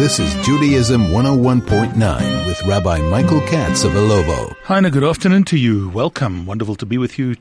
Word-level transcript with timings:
This 0.00 0.18
is 0.18 0.34
Judaism 0.46 1.08
101.9 1.08 2.46
with 2.46 2.62
Rabbi 2.64 3.02
Michael 3.10 3.42
Katz 3.42 3.84
of 3.84 3.92
Ilovo. 3.92 4.56
And 4.66 4.90
good 4.90 5.04
afternoon 5.04 5.44
to 5.44 5.58
you. 5.58 5.90
Welcome. 5.90 6.46
Wonderful 6.46 6.74
to 6.76 6.86
be 6.86 6.96
with 6.96 7.18
you. 7.18 7.36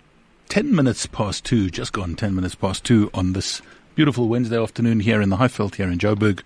10 0.50 0.76
minutes 0.76 1.06
past 1.06 1.46
2, 1.46 1.70
just 1.70 1.94
gone 1.94 2.18
10 2.18 2.36
minutes 2.36 2.56
past 2.56 2.84
2 2.84 3.12
on 3.14 3.32
this 3.32 3.62
beautiful 3.96 4.28
Wednesday 4.28 4.62
afternoon 4.62 5.00
here 5.00 5.22
in 5.22 5.30
the 5.30 5.38
Highveld 5.38 5.76
here 5.76 5.90
in 5.90 6.00
Joburg. 6.00 6.42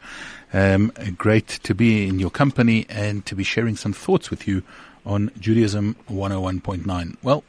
Um, 0.54 0.92
great 1.18 1.48
to 1.48 1.74
be 1.74 2.08
in 2.08 2.20
your 2.20 2.30
company 2.30 2.86
and 2.90 3.26
to 3.26 3.34
be 3.34 3.44
sharing 3.44 3.76
some 3.76 3.92
thoughts 3.92 4.30
with 4.30 4.48
you 4.48 4.62
on 5.08 5.32
Judaism 5.40 5.96
101.9. 6.12 7.18
Well, 7.24 7.44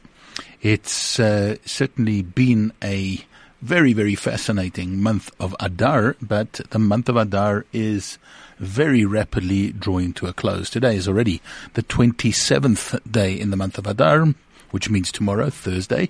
it's 0.63 1.19
uh, 1.19 1.57
certainly 1.65 2.23
been 2.23 2.73
a 2.83 3.23
very, 3.61 3.93
very 3.93 4.15
fascinating 4.15 5.03
month 5.03 5.31
of 5.39 5.55
Adar, 5.59 6.15
but 6.19 6.61
the 6.71 6.79
month 6.79 7.09
of 7.09 7.15
Adar 7.15 7.65
is 7.71 8.17
very 8.59 9.05
rapidly 9.05 9.71
drawing 9.71 10.13
to 10.13 10.27
a 10.27 10.33
close. 10.33 10.69
Today 10.69 10.95
is 10.95 11.07
already 11.07 11.41
the 11.73 11.83
27th 11.83 12.99
day 13.09 13.39
in 13.39 13.49
the 13.49 13.57
month 13.57 13.77
of 13.77 13.87
Adar, 13.87 14.33
which 14.71 14.89
means 14.89 15.11
tomorrow, 15.11 15.49
Thursday, 15.49 16.09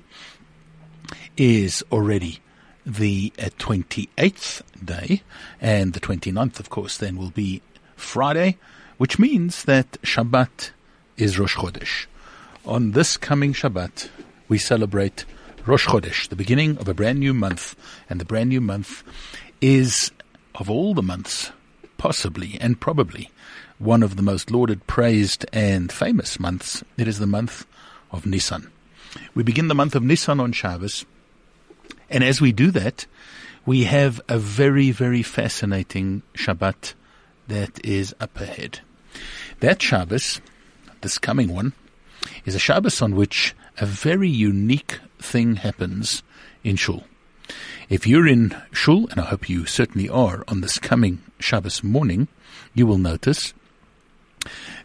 is 1.38 1.84
already 1.92 2.40
the 2.86 3.34
uh, 3.40 3.50
28th 3.58 4.62
day, 4.84 5.24
and 5.60 5.94
the 5.94 6.00
29th, 6.00 6.60
of 6.60 6.70
course, 6.70 6.98
then 6.98 7.18
will 7.18 7.32
be 7.32 7.62
Friday, 7.96 8.58
which 8.98 9.18
means 9.18 9.64
that 9.64 9.94
Shabbat 10.04 10.72
is 11.18 11.40
Rosh 11.40 11.56
Chodesh. 11.56 12.06
On 12.66 12.92
this 12.92 13.18
coming 13.18 13.54
Shabbat, 13.54 14.10
we 14.48 14.58
celebrate 14.58 15.26
Rosh 15.66 15.88
Chodesh, 15.88 16.30
the 16.30 16.36
beginning 16.36 16.78
of 16.78 16.88
a 16.88 16.94
brand 16.94 17.20
new 17.20 17.34
month, 17.34 17.76
and 18.10 18.22
the 18.22 18.26
brand 18.26 18.50
new 18.50 18.62
month 18.62 19.04
is, 19.62 20.12
of 20.54 20.70
all 20.70 20.94
the 20.94 21.02
months, 21.02 21.52
possibly 22.06 22.56
and 22.62 22.80
probably 22.80 23.32
one 23.80 24.04
of 24.04 24.16
the 24.16 24.22
most 24.22 24.52
lauded, 24.52 24.86
praised, 24.86 25.44
and 25.52 25.92
famous 25.92 26.40
months. 26.40 26.84
It 27.00 27.08
is 27.08 27.18
the 27.18 27.26
month 27.26 27.66
of 28.12 28.28
Nisan. 28.28 28.70
We 29.34 29.42
begin 29.42 29.70
the 29.70 29.74
month 29.74 29.96
of 29.96 30.04
Nisan 30.04 30.40
on 30.40 30.52
Shabbos, 30.52 31.04
and 32.08 32.24
as 32.24 32.40
we 32.40 32.52
do 32.52 32.70
that, 32.70 33.08
we 33.66 33.86
have 33.86 34.22
a 34.30 34.38
very, 34.38 34.92
very 34.92 35.24
fascinating 35.24 36.22
Shabbat 36.36 36.94
that 37.48 37.84
is 37.84 38.14
up 38.20 38.40
ahead. 38.40 38.82
That 39.62 39.82
Shabbos, 39.82 40.42
this 41.02 41.18
coming 41.18 41.52
one, 41.52 41.74
is 42.46 42.54
a 42.54 42.60
Shabbos 42.60 43.02
on 43.02 43.16
which 43.16 43.56
a 43.80 43.88
very 43.88 44.30
unique 44.30 45.00
thing 45.18 45.56
happens 45.56 46.22
in 46.64 46.76
Shul. 46.76 47.04
If 47.88 48.08
you're 48.08 48.28
in 48.28 48.56
Shul, 48.72 49.08
and 49.12 49.22
I 49.22 49.26
hope 49.26 49.48
you 49.48 49.68
certainly 49.68 50.10
are 50.10 50.44
on 50.48 50.62
this 50.62 50.80
coming 50.80 51.22
Shabbos 51.40 51.84
morning, 51.84 52.28
you 52.74 52.88
will 52.88 52.98
notice 52.98 53.54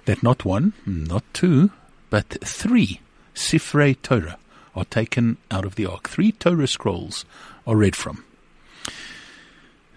that 0.04 0.22
not 0.22 0.44
one, 0.44 0.74
not 0.84 1.24
two, 1.32 1.70
but 2.10 2.36
three 2.44 3.00
Sifrei 3.34 3.96
Torah 4.02 4.36
are 4.76 4.84
taken 4.84 5.38
out 5.50 5.64
of 5.64 5.76
the 5.76 5.86
ark. 5.86 6.10
Three 6.10 6.32
Torah 6.32 6.66
scrolls 6.66 7.24
are 7.66 7.76
read 7.76 7.96
from. 7.96 8.22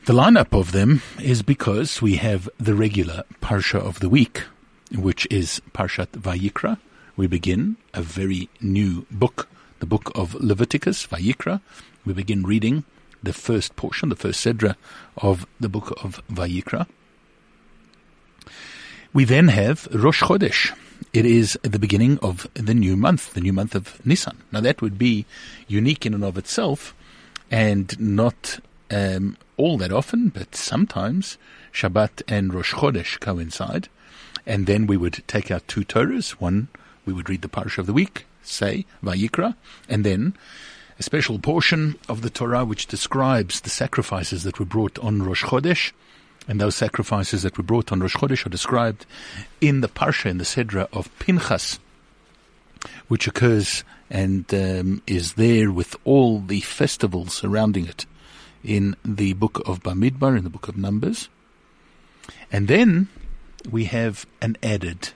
The 0.05 0.13
lineup 0.13 0.57
of 0.57 0.71
them 0.71 1.01
is 1.19 1.43
because 1.43 2.01
we 2.01 2.15
have 2.15 2.47
the 2.57 2.73
regular 2.73 3.23
Parsha 3.41 3.79
of 3.79 3.99
the 3.99 4.09
week, 4.09 4.43
which 4.95 5.27
is 5.29 5.61
Parshat 5.73 6.11
Vayikra. 6.11 6.77
We 7.17 7.27
begin 7.27 7.75
a 7.93 8.01
very 8.01 8.49
new 8.61 9.05
book, 9.11 9.49
the 9.79 9.85
book 9.85 10.09
of 10.15 10.35
Leviticus, 10.35 11.05
Vayikra. 11.05 11.59
We 12.05 12.13
begin 12.13 12.43
reading 12.43 12.83
the 13.21 13.33
first 13.33 13.75
portion, 13.75 14.09
the 14.09 14.15
first 14.15 14.45
Sedra 14.45 14.75
of 15.17 15.45
the 15.59 15.69
book 15.69 15.91
of 16.03 16.21
Vayikra. 16.27 16.87
We 19.13 19.23
then 19.23 19.47
have 19.47 19.87
Rosh 19.91 20.23
Chodesh. 20.23 20.75
It 21.13 21.25
is 21.25 21.57
the 21.61 21.79
beginning 21.79 22.19
of 22.19 22.47
the 22.55 22.73
new 22.73 22.97
month, 22.97 23.33
the 23.33 23.41
new 23.41 23.53
month 23.53 23.75
of 23.75 24.05
Nisan. 24.05 24.37
Now 24.51 24.59
that 24.61 24.81
would 24.81 24.97
be 24.97 25.25
unique 25.67 26.05
in 26.05 26.13
and 26.13 26.25
of 26.25 26.37
itself, 26.37 26.93
and 27.49 27.97
not 27.99 28.59
um, 28.91 29.37
all 29.55 29.77
that 29.77 29.91
often, 29.91 30.29
but 30.29 30.55
sometimes 30.55 31.37
Shabbat 31.71 32.23
and 32.27 32.53
Rosh 32.53 32.73
Chodesh 32.73 33.19
coincide. 33.19 33.87
And 34.45 34.65
then 34.65 34.87
we 34.87 34.97
would 34.97 35.23
take 35.27 35.51
our 35.51 35.61
two 35.61 35.85
Torahs. 35.85 36.31
One, 36.31 36.67
we 37.05 37.13
would 37.13 37.29
read 37.29 37.43
the 37.43 37.47
Parsha 37.47 37.77
of 37.77 37.85
the 37.85 37.93
week, 37.93 38.25
say, 38.41 38.85
Vayikra, 39.01 39.55
and 39.87 40.03
then 40.03 40.35
a 40.99 41.03
special 41.03 41.39
portion 41.39 41.97
of 42.07 42.21
the 42.21 42.29
Torah 42.29 42.65
which 42.65 42.87
describes 42.87 43.61
the 43.61 43.69
sacrifices 43.69 44.43
that 44.43 44.59
were 44.59 44.65
brought 44.65 44.99
on 44.99 45.23
Rosh 45.23 45.43
Chodesh. 45.43 45.91
And 46.47 46.59
those 46.59 46.75
sacrifices 46.75 47.43
that 47.43 47.57
were 47.57 47.63
brought 47.63 47.91
on 47.91 48.01
Rosh 48.01 48.15
Chodesh 48.15 48.45
are 48.45 48.49
described 48.49 49.05
in 49.61 49.81
the 49.81 49.87
Parsha, 49.87 50.29
in 50.29 50.37
the 50.37 50.43
Sedra 50.43 50.87
of 50.91 51.09
Pinchas, 51.19 51.79
which 53.07 53.27
occurs 53.27 53.83
and 54.09 54.53
um, 54.53 55.01
is 55.07 55.33
there 55.33 55.71
with 55.71 55.95
all 56.03 56.39
the 56.39 56.61
festivals 56.61 57.33
surrounding 57.33 57.87
it 57.87 58.05
in 58.63 58.95
the 59.03 59.33
book 59.33 59.61
of 59.67 59.81
Bamidbar, 59.81 60.37
in 60.37 60.43
the 60.43 60.49
book 60.49 60.67
of 60.67 60.77
Numbers. 60.77 61.29
And 62.51 62.67
then 62.67 63.07
we 63.69 63.85
have 63.85 64.25
an 64.41 64.57
added, 64.61 65.09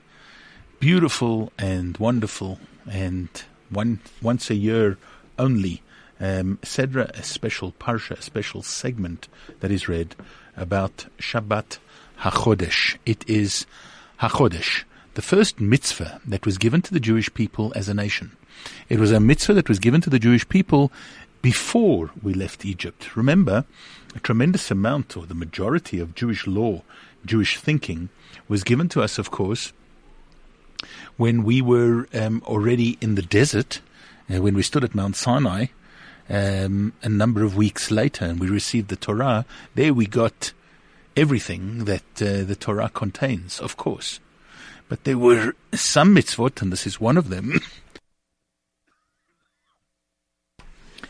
beautiful 0.79 1.51
and 1.57 1.97
wonderful, 1.97 2.59
and 2.89 3.29
one 3.69 3.99
once 4.21 4.49
a 4.49 4.55
year 4.55 4.97
only 5.37 5.81
um, 6.19 6.59
Sedra, 6.63 7.09
a 7.17 7.23
special 7.23 7.73
parsha, 7.73 8.17
a 8.17 8.21
special 8.21 8.63
segment 8.63 9.27
that 9.59 9.71
is 9.71 9.87
read 9.87 10.15
about 10.55 11.05
Shabbat 11.19 11.77
HaChodesh. 12.21 12.97
It 13.05 13.27
is 13.29 13.65
HaChodesh, 14.21 14.83
the 15.13 15.21
first 15.21 15.59
mitzvah 15.59 16.21
that 16.25 16.45
was 16.45 16.57
given 16.57 16.81
to 16.81 16.93
the 16.93 16.99
Jewish 16.99 17.33
people 17.33 17.71
as 17.75 17.87
a 17.87 17.93
nation. 17.93 18.35
It 18.89 18.99
was 18.99 19.11
a 19.11 19.19
mitzvah 19.19 19.53
that 19.53 19.69
was 19.69 19.79
given 19.79 20.01
to 20.01 20.09
the 20.09 20.19
Jewish 20.19 20.47
people 20.49 20.91
before 21.41 22.09
we 22.23 22.33
left 22.33 22.65
Egypt. 22.65 23.15
Remember, 23.15 23.65
a 24.15 24.19
tremendous 24.19 24.71
amount, 24.71 25.15
or 25.15 25.25
the 25.25 25.35
majority 25.35 25.99
of 25.99 26.15
Jewish 26.15 26.47
law, 26.47 26.81
Jewish 27.25 27.59
thinking, 27.59 28.09
was 28.47 28.63
given 28.63 28.89
to 28.89 29.01
us, 29.01 29.19
of 29.19 29.29
course, 29.29 29.73
when 31.17 31.43
we 31.43 31.61
were 31.61 32.07
um, 32.13 32.41
already 32.45 32.97
in 33.01 33.15
the 33.15 33.21
desert 33.21 33.81
uh, 34.29 34.41
when 34.41 34.55
we 34.55 34.61
stood 34.61 34.83
at 34.83 34.95
Mount 34.95 35.15
Sinai 35.15 35.67
um, 36.29 36.93
a 37.01 37.09
number 37.09 37.43
of 37.43 37.55
weeks 37.55 37.91
later 37.91 38.25
and 38.25 38.39
we 38.39 38.47
received 38.47 38.89
the 38.89 38.95
Torah, 38.95 39.45
there 39.75 39.93
we 39.93 40.05
got 40.05 40.53
everything 41.15 41.85
that 41.85 42.21
uh, 42.21 42.43
the 42.43 42.55
Torah 42.55 42.89
contains, 42.89 43.59
of 43.59 43.77
course. 43.77 44.19
But 44.89 45.03
there 45.03 45.17
were 45.17 45.55
some 45.73 46.16
mitzvot, 46.16 46.61
and 46.61 46.71
this 46.71 46.87
is 46.87 47.01
one 47.01 47.17
of 47.17 47.29
them, 47.29 47.59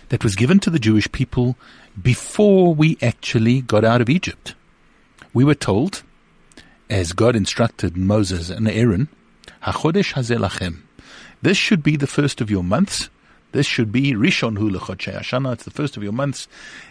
that 0.09 0.23
was 0.23 0.35
given 0.35 0.59
to 0.61 0.69
the 0.69 0.79
Jewish 0.79 1.11
people 1.11 1.57
before 2.01 2.73
we 2.73 2.97
actually 3.01 3.61
got 3.61 3.83
out 3.83 4.01
of 4.01 4.09
Egypt. 4.09 4.55
We 5.33 5.43
were 5.43 5.55
told, 5.55 6.03
as 6.89 7.13
God 7.13 7.35
instructed 7.35 7.97
Moses 7.97 8.49
and 8.49 8.67
Aaron, 8.67 9.09
HaChodesh 9.63 10.13
Hazelachem, 10.13 10.83
this 11.47 11.55
should 11.55 11.81
be 11.81 11.95
the 11.95 12.07
first 12.07 12.41
of 12.41 12.51
your 12.51 12.61
months. 12.61 13.09
This 13.53 13.65
should 13.65 13.89
be 13.89 14.11
Rishon 14.11 14.57
Hu 14.57 14.69
Hashana. 14.69 15.53
It's 15.53 15.63
the 15.63 15.71
first 15.71 15.95
of 15.95 16.03
your 16.03 16.11
months. 16.11 16.45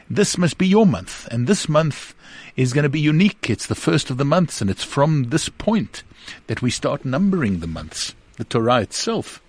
This 0.09 0.39
must 0.39 0.57
be 0.57 0.67
your 0.67 0.87
month. 0.87 1.29
And 1.31 1.47
this 1.47 1.69
month 1.69 2.15
is 2.57 2.73
going 2.73 2.85
to 2.85 2.89
be 2.89 2.99
unique. 2.99 3.51
It's 3.51 3.67
the 3.67 3.75
first 3.75 4.09
of 4.09 4.17
the 4.17 4.25
months. 4.25 4.63
And 4.63 4.71
it's 4.71 4.83
from 4.83 5.25
this 5.25 5.51
point 5.51 6.05
that 6.47 6.63
we 6.63 6.71
start 6.71 7.05
numbering 7.05 7.61
the 7.61 7.67
months. 7.67 8.15
The 8.39 8.45
Torah 8.45 8.81
itself 8.81 9.43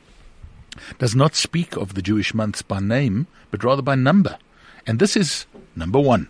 does 1.00 1.16
not 1.16 1.36
speak 1.36 1.78
of 1.78 1.94
the 1.94 2.02
Jewish 2.02 2.34
months 2.34 2.62
by 2.62 2.82
name, 2.82 3.28
but 3.50 3.64
rather 3.64 3.82
by 3.82 3.96
number. 3.96 4.38
And 4.86 5.00
this 5.00 5.16
is 5.16 5.46
number 5.74 6.02
one. 6.02 6.28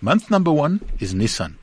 Month 0.00 0.32
number 0.32 0.50
one 0.50 0.80
is 0.98 1.14
Nisan. 1.14 1.58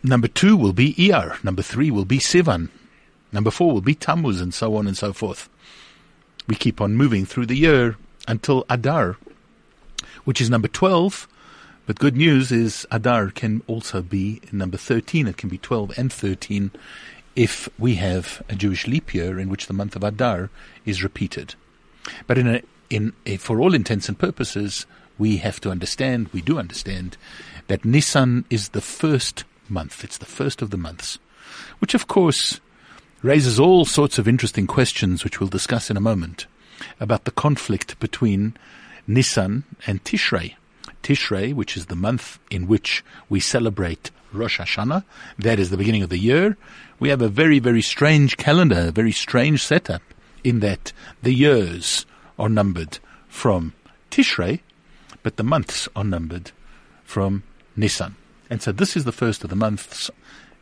Number 0.00 0.28
two 0.28 0.56
will 0.56 0.72
be 0.72 0.94
Iyar. 0.94 1.42
Number 1.42 1.62
three 1.62 1.90
will 1.90 2.04
be 2.04 2.18
Sivan. 2.18 2.68
Number 3.32 3.50
four 3.50 3.72
will 3.72 3.80
be 3.80 3.94
Tammuz, 3.94 4.40
and 4.40 4.54
so 4.54 4.76
on 4.76 4.86
and 4.86 4.96
so 4.96 5.12
forth. 5.12 5.48
We 6.46 6.56
keep 6.56 6.80
on 6.80 6.96
moving 6.96 7.26
through 7.26 7.46
the 7.46 7.56
year 7.56 7.96
until 8.26 8.64
Adar, 8.70 9.16
which 10.24 10.40
is 10.40 10.50
number 10.50 10.68
12. 10.68 11.28
But 11.86 11.98
good 11.98 12.16
news 12.16 12.52
is 12.52 12.86
Adar 12.90 13.30
can 13.30 13.62
also 13.66 14.02
be 14.02 14.40
number 14.52 14.76
13. 14.76 15.26
It 15.26 15.36
can 15.36 15.48
be 15.48 15.58
12 15.58 15.98
and 15.98 16.12
13 16.12 16.70
if 17.34 17.68
we 17.78 17.94
have 17.94 18.42
a 18.48 18.54
Jewish 18.54 18.86
leap 18.86 19.14
year 19.14 19.38
in 19.38 19.48
which 19.48 19.66
the 19.66 19.72
month 19.72 19.94
of 19.94 20.04
Adar 20.04 20.50
is 20.84 21.02
repeated. 21.02 21.54
But 22.26 22.36
in 22.36 22.46
a, 22.48 22.62
in 22.90 23.12
a, 23.26 23.36
for 23.36 23.60
all 23.60 23.74
intents 23.74 24.08
and 24.08 24.18
purposes, 24.18 24.86
we 25.18 25.38
have 25.38 25.60
to 25.60 25.70
understand, 25.70 26.28
we 26.32 26.40
do 26.40 26.58
understand, 26.58 27.16
that 27.68 27.84
Nisan 27.84 28.44
is 28.50 28.70
the 28.70 28.80
first 28.80 29.44
month. 29.68 30.02
It's 30.02 30.18
the 30.18 30.26
first 30.26 30.62
of 30.62 30.70
the 30.70 30.76
months, 30.76 31.18
which 31.78 31.94
of 31.94 32.06
course 32.06 32.60
raises 33.22 33.58
all 33.58 33.84
sorts 33.84 34.18
of 34.18 34.28
interesting 34.28 34.66
questions, 34.66 35.24
which 35.24 35.40
we'll 35.40 35.48
discuss 35.48 35.90
in 35.90 35.96
a 35.96 36.00
moment, 36.00 36.46
about 37.00 37.24
the 37.24 37.30
conflict 37.30 37.98
between 37.98 38.54
Nisan 39.06 39.64
and 39.86 40.02
Tishrei. 40.04 40.54
Tishrei, 41.02 41.54
which 41.54 41.76
is 41.76 41.86
the 41.86 41.96
month 41.96 42.38
in 42.50 42.66
which 42.66 43.04
we 43.28 43.40
celebrate 43.40 44.10
Rosh 44.32 44.60
Hashanah. 44.60 45.04
That 45.38 45.58
is 45.58 45.70
the 45.70 45.76
beginning 45.76 46.02
of 46.02 46.10
the 46.10 46.18
year. 46.18 46.56
We 46.98 47.08
have 47.08 47.22
a 47.22 47.28
very, 47.28 47.58
very 47.58 47.82
strange 47.82 48.36
calendar, 48.36 48.88
a 48.88 48.92
very 48.92 49.12
strange 49.12 49.64
setup 49.64 50.02
in 50.44 50.60
that 50.60 50.92
the 51.22 51.32
years 51.32 52.06
are 52.38 52.48
numbered 52.48 52.98
from 53.28 53.72
Tishrei, 54.10 54.60
but 55.22 55.36
the 55.36 55.44
months 55.44 55.88
are 55.96 56.04
numbered 56.04 56.52
from 57.04 57.42
Nisan. 57.76 58.16
And 58.50 58.62
so 58.62 58.72
this 58.72 58.96
is 58.96 59.04
the 59.04 59.12
first 59.12 59.44
of 59.44 59.50
the 59.50 59.56
months, 59.56 60.10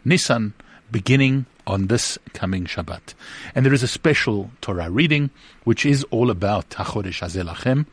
Nisan, 0.05 0.55
beginning 0.91 1.47
on 1.67 1.89
this 1.89 2.19
coming 2.33 2.65
Shabbat. 2.65 3.15
And 3.55 3.67
there 3.67 3.75
is 3.75 3.83
a 3.83 3.89
special 3.89 4.51
Torah 4.61 4.91
reading, 4.91 5.31
which 5.65 5.85
is 5.85 6.05
all 6.11 6.31
about 6.31 6.71
HaChodesh 6.71 7.23
Azelachem, 7.23 7.87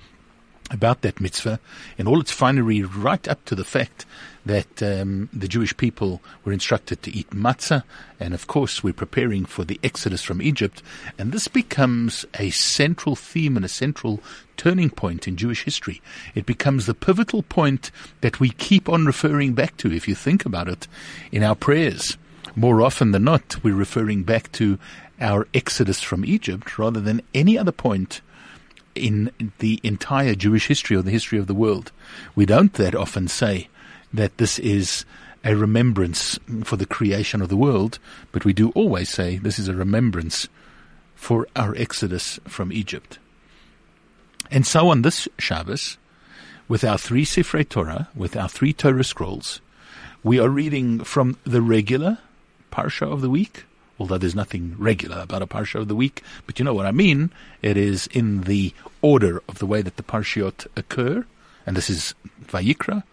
about 0.71 1.01
that 1.01 1.19
mitzvah 1.19 1.59
in 1.97 2.07
all 2.07 2.19
its 2.19 2.31
finery, 2.31 2.81
right 2.81 3.27
up 3.27 3.43
to 3.45 3.55
the 3.55 3.65
fact 3.65 4.05
that 4.45 4.83
um, 4.83 5.29
the 5.31 5.47
Jewish 5.47 5.75
people 5.77 6.21
were 6.43 6.51
instructed 6.51 7.01
to 7.03 7.15
eat 7.15 7.29
matzah, 7.29 7.83
and 8.19 8.33
of 8.33 8.47
course 8.47 8.83
we're 8.83 8.93
preparing 8.93 9.45
for 9.45 9.63
the 9.63 9.79
exodus 9.83 10.21
from 10.21 10.41
Egypt, 10.41 10.81
and 11.17 11.31
this 11.31 11.47
becomes 11.47 12.25
a 12.39 12.49
central 12.49 13.15
theme 13.15 13.55
and 13.55 13.65
a 13.65 13.69
central 13.69 14.21
turning 14.57 14.89
point 14.89 15.27
in 15.27 15.37
Jewish 15.37 15.63
history. 15.63 16.01
It 16.35 16.45
becomes 16.45 16.85
the 16.85 16.93
pivotal 16.93 17.43
point 17.43 17.91
that 18.21 18.39
we 18.39 18.49
keep 18.49 18.89
on 18.89 19.05
referring 19.05 19.53
back 19.53 19.77
to, 19.77 19.91
if 19.91 20.07
you 20.07 20.15
think 20.15 20.45
about 20.45 20.67
it, 20.67 20.87
in 21.31 21.43
our 21.43 21.55
prayers. 21.55 22.17
More 22.55 22.81
often 22.81 23.11
than 23.11 23.23
not, 23.23 23.63
we're 23.63 23.75
referring 23.75 24.23
back 24.23 24.51
to 24.53 24.77
our 25.19 25.47
exodus 25.53 26.01
from 26.01 26.23
Egypt 26.23 26.77
rather 26.77 26.99
than 26.99 27.21
any 27.33 27.57
other 27.57 27.71
point 27.71 28.21
in 28.93 29.31
the 29.57 29.79
entire 29.83 30.35
Jewish 30.35 30.67
history 30.67 30.95
or 30.95 31.01
the 31.01 31.11
history 31.11 31.39
of 31.39 31.47
the 31.47 31.55
world. 31.55 31.91
We 32.35 32.45
don't 32.45 32.73
that 32.73 32.93
often 32.93 33.27
say 33.27 33.69
that 34.13 34.37
this 34.37 34.59
is 34.59 35.05
a 35.43 35.55
remembrance 35.55 36.39
for 36.63 36.77
the 36.77 36.85
creation 36.85 37.41
of 37.41 37.49
the 37.49 37.57
world, 37.57 37.97
but 38.31 38.45
we 38.45 38.53
do 38.53 38.69
always 38.71 39.09
say 39.09 39.37
this 39.37 39.57
is 39.57 39.67
a 39.67 39.73
remembrance 39.73 40.47
for 41.15 41.47
our 41.55 41.75
exodus 41.75 42.39
from 42.47 42.71
Egypt. 42.71 43.17
And 44.51 44.67
so 44.67 44.89
on 44.89 45.01
this 45.01 45.27
Shabbos, 45.39 45.97
with 46.67 46.83
our 46.83 46.97
three 46.97 47.25
Sifrei 47.25 47.67
Torah, 47.67 48.09
with 48.15 48.37
our 48.37 48.47
three 48.47 48.73
Torah 48.73 49.03
scrolls, 49.03 49.59
we 50.23 50.39
are 50.39 50.49
reading 50.49 51.03
from 51.03 51.37
the 51.43 51.61
regular 51.61 52.19
Parsha 52.73 53.11
of 53.11 53.21
the 53.21 53.29
week, 53.29 53.65
although 53.99 54.17
there's 54.17 54.35
nothing 54.35 54.75
regular 54.79 55.19
about 55.19 55.43
a 55.43 55.47
Parsha 55.47 55.79
of 55.79 55.87
the 55.87 55.95
week, 55.95 56.23
but 56.47 56.57
you 56.57 56.65
know 56.65 56.73
what 56.73 56.87
I 56.87 56.91
mean. 56.91 57.31
It 57.61 57.77
is 57.77 58.07
in 58.07 58.41
the 58.41 58.73
order 59.01 59.43
of 59.47 59.59
the 59.59 59.67
way 59.67 59.81
that 59.83 59.97
the 59.97 60.03
Parshiot 60.03 60.65
occur, 60.75 61.25
and 61.65 61.77
this 61.77 61.89
is 61.89 62.15
Vayikra. 62.45 63.03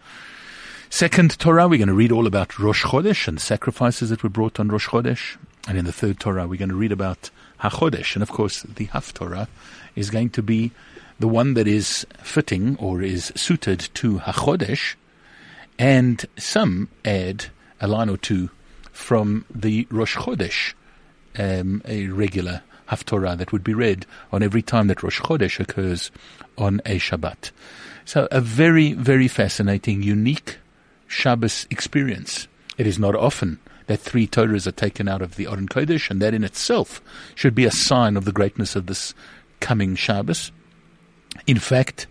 Second 0.89 1.39
Torah, 1.39 1.67
we're 1.69 1.77
going 1.77 1.87
to 1.87 1.93
read 1.93 2.11
all 2.11 2.27
about 2.27 2.59
Rosh 2.59 2.83
Chodesh 2.83 3.27
and 3.27 3.39
sacrifices 3.39 4.09
that 4.09 4.23
were 4.23 4.29
brought 4.29 4.59
on 4.59 4.67
Rosh 4.67 4.89
Chodesh. 4.89 5.37
And 5.67 5.77
in 5.77 5.85
the 5.85 5.93
third 5.93 6.19
Torah, 6.19 6.47
we're 6.47 6.57
going 6.57 6.69
to 6.69 6.75
read 6.75 6.91
about 6.91 7.29
HaChodesh. 7.61 8.15
And 8.15 8.23
of 8.23 8.29
course, 8.29 8.63
the 8.63 8.87
Haftorah 8.87 9.47
is 9.95 10.09
going 10.09 10.31
to 10.31 10.41
be 10.41 10.71
the 11.19 11.27
one 11.27 11.53
that 11.53 11.67
is 11.67 12.05
fitting 12.23 12.75
or 12.77 13.01
is 13.01 13.31
suited 13.35 13.89
to 13.93 14.19
HaChodesh. 14.19 14.95
And 15.77 16.25
some 16.37 16.89
add 17.05 17.45
a 17.79 17.87
line 17.87 18.09
or 18.09 18.17
two 18.17 18.49
from 18.91 19.45
the 19.53 19.87
Rosh 19.89 20.17
Chodesh, 20.17 20.73
um, 21.37 21.81
a 21.85 22.07
regular 22.07 22.61
Haftorah 22.89 23.37
that 23.37 23.51
would 23.51 23.63
be 23.63 23.73
read 23.73 24.05
on 24.31 24.43
every 24.43 24.61
time 24.61 24.87
that 24.87 25.01
Rosh 25.01 25.21
Chodesh 25.21 25.59
occurs 25.59 26.11
on 26.57 26.81
a 26.85 26.99
Shabbat. 26.99 27.51
So 28.05 28.27
a 28.31 28.41
very, 28.41 28.93
very 28.93 29.27
fascinating, 29.27 30.03
unique 30.03 30.57
Shabbos 31.07 31.67
experience. 31.69 32.47
It 32.77 32.87
is 32.87 32.99
not 32.99 33.15
often 33.15 33.59
that 33.87 33.99
three 33.99 34.27
Torahs 34.27 34.67
are 34.67 34.71
taken 34.71 35.07
out 35.07 35.21
of 35.21 35.35
the 35.35 35.47
Aron 35.47 35.67
Kodesh, 35.67 36.09
and 36.09 36.21
that 36.21 36.33
in 36.33 36.43
itself 36.43 37.01
should 37.35 37.55
be 37.55 37.65
a 37.65 37.71
sign 37.71 38.15
of 38.17 38.25
the 38.25 38.31
greatness 38.31 38.75
of 38.75 38.87
this 38.87 39.13
coming 39.59 39.95
Shabbos. 39.95 40.51
In 41.47 41.59
fact, 41.59 42.07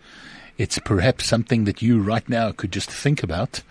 it's 0.59 0.79
perhaps 0.79 1.27
something 1.27 1.65
that 1.65 1.83
you 1.83 2.01
right 2.01 2.29
now 2.29 2.53
could 2.53 2.73
just 2.73 2.91
think 2.91 3.23
about 3.23 3.63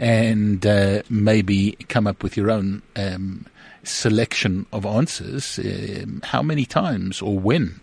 and 0.00 0.64
uh, 0.64 1.02
maybe 1.10 1.72
come 1.90 2.06
up 2.06 2.22
with 2.22 2.34
your 2.34 2.50
own 2.50 2.80
um, 2.96 3.46
selection 3.84 4.64
of 4.72 4.86
answers. 4.86 5.58
Um, 5.58 6.22
how 6.24 6.42
many 6.42 6.64
times 6.64 7.20
or 7.20 7.38
when 7.38 7.80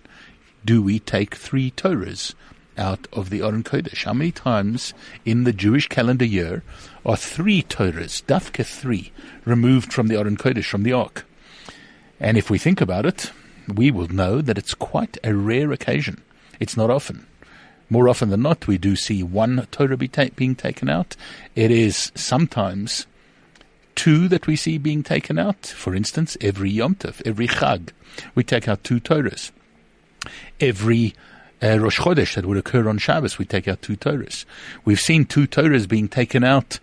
do 0.66 0.82
we 0.82 0.98
take 0.98 1.36
three 1.36 1.70
Torahs 1.70 2.34
out 2.76 3.08
of 3.14 3.30
the 3.30 3.44
Aron 3.44 3.64
Kodesh? 3.64 4.04
How 4.04 4.14
many 4.14 4.32
times 4.32 4.96
in 5.26 5.44
the 5.44 5.54
Jewish 5.54 5.88
calendar 5.88 6.26
year 6.26 6.64
are 7.06 7.16
three 7.16 7.62
Torahs, 7.62 8.24
Dafka 8.24 8.66
three, 8.66 9.12
removed 9.46 9.94
from 9.94 10.08
the 10.08 10.18
Aron 10.18 10.38
Kodesh, 10.38 10.66
from 10.66 10.82
the 10.82 10.94
Ark? 10.94 11.24
And 12.20 12.36
if 12.36 12.50
we 12.50 12.58
think 12.58 12.82
about 12.82 13.06
it, 13.06 13.32
we 13.72 13.92
will 13.92 14.08
know 14.08 14.42
that 14.42 14.58
it's 14.58 14.74
quite 14.74 15.20
a 15.24 15.36
rare 15.36 15.72
occasion. 15.72 16.24
It's 16.60 16.76
not 16.76 16.90
often. 16.90 17.28
More 17.90 18.10
often 18.10 18.30
than 18.30 18.42
not, 18.42 18.68
we 18.68 18.78
do 18.78 18.96
see 18.96 19.24
one 19.24 19.66
Torah 19.72 19.98
be 19.98 20.08
ta- 20.08 20.30
being 20.36 20.56
taken 20.56 20.90
out. 20.90 21.16
It 21.56 21.72
is 21.72 22.12
sometimes 22.16 23.08
two 23.96 24.28
that 24.28 24.46
we 24.46 24.56
see 24.56 24.78
being 24.78 25.04
taken 25.04 25.40
out. 25.40 25.66
For 25.66 25.96
instance, 25.96 26.38
every 26.42 26.70
Yom 26.70 26.96
Tov, 26.96 27.22
every 27.26 27.48
Chag, 27.48 27.90
we 28.36 28.44
take 28.44 28.68
out 28.68 28.84
two 28.84 29.00
Torahs. 29.00 29.52
Every 30.60 31.16
uh, 31.64 31.80
Rosh 31.80 32.00
Chodesh 32.00 32.36
that 32.36 32.46
would 32.46 32.58
occur 32.58 32.88
on 32.90 32.98
Shabbos, 32.98 33.38
we 33.38 33.46
take 33.46 33.68
out 33.68 33.82
two 33.82 33.96
Torahs. 33.96 34.46
We've 34.86 35.00
seen 35.00 35.26
two 35.26 35.48
Torahs 35.48 35.88
being 35.88 36.10
taken 36.10 36.44
out 36.44 36.80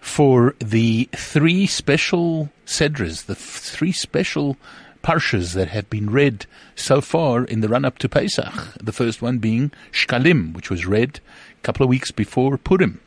for 0.00 0.54
the 0.58 1.08
three 1.12 1.66
special 1.66 2.50
Sedras, 2.66 3.26
the 3.26 3.34
f- 3.34 3.38
three 3.38 3.92
special 3.92 4.56
parshas 5.02 5.54
that 5.54 5.68
have 5.68 5.88
been 5.90 6.10
read 6.10 6.46
so 6.74 7.00
far 7.00 7.44
in 7.44 7.60
the 7.60 7.68
run 7.68 7.84
up 7.84 7.98
to 7.98 8.08
Pesach. 8.08 8.74
The 8.82 8.92
first 8.92 9.22
one 9.22 9.38
being 9.38 9.70
Shkalim, 9.92 10.54
which 10.54 10.70
was 10.70 10.86
read 10.86 11.20
a 11.58 11.62
couple 11.62 11.84
of 11.84 11.90
weeks 11.90 12.10
before 12.10 12.58
Purim. 12.58 13.00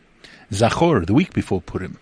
Zachor, 0.51 1.05
the 1.05 1.13
week 1.13 1.33
before 1.33 1.61
Purim. 1.61 1.97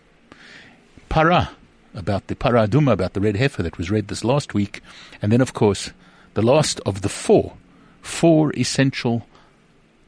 Para, 1.08 1.52
about 1.94 2.28
the 2.28 2.36
Paraduma, 2.36 2.94
about 2.94 3.14
the 3.14 3.22
red 3.22 3.36
heifer 3.36 3.64
that 3.64 3.78
was 3.78 3.92
read 3.92 4.08
this 4.08 4.24
last 4.24 4.54
week. 4.54 4.82
And 5.22 5.32
then, 5.32 5.42
of 5.42 5.54
course, 5.54 5.92
the 6.34 6.42
last 6.42 6.80
of 6.86 7.02
the 7.02 7.10
four, 7.10 7.54
four 8.02 8.54
essential 8.56 9.26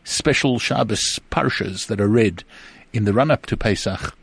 special 0.03 0.59
Shabbos 0.59 1.19
parshas 1.31 1.87
that 1.87 2.01
are 2.01 2.07
read 2.07 2.43
in 2.93 3.05
the 3.05 3.13
run 3.13 3.31
up 3.31 3.45
to 3.47 3.57
Pesach. 3.57 4.15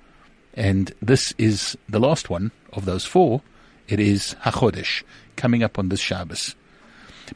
And 0.55 0.93
this 1.01 1.33
is 1.39 1.77
the 1.89 2.01
last 2.01 2.31
one 2.31 2.51
of 2.73 2.85
those 2.85 3.05
four. 3.05 3.43
It 3.89 4.01
is 4.01 4.37
HaChodesh, 4.45 5.03
coming 5.37 5.63
up 5.63 5.79
on 5.79 5.89
this 5.89 6.01
Shabbos. 6.01 6.55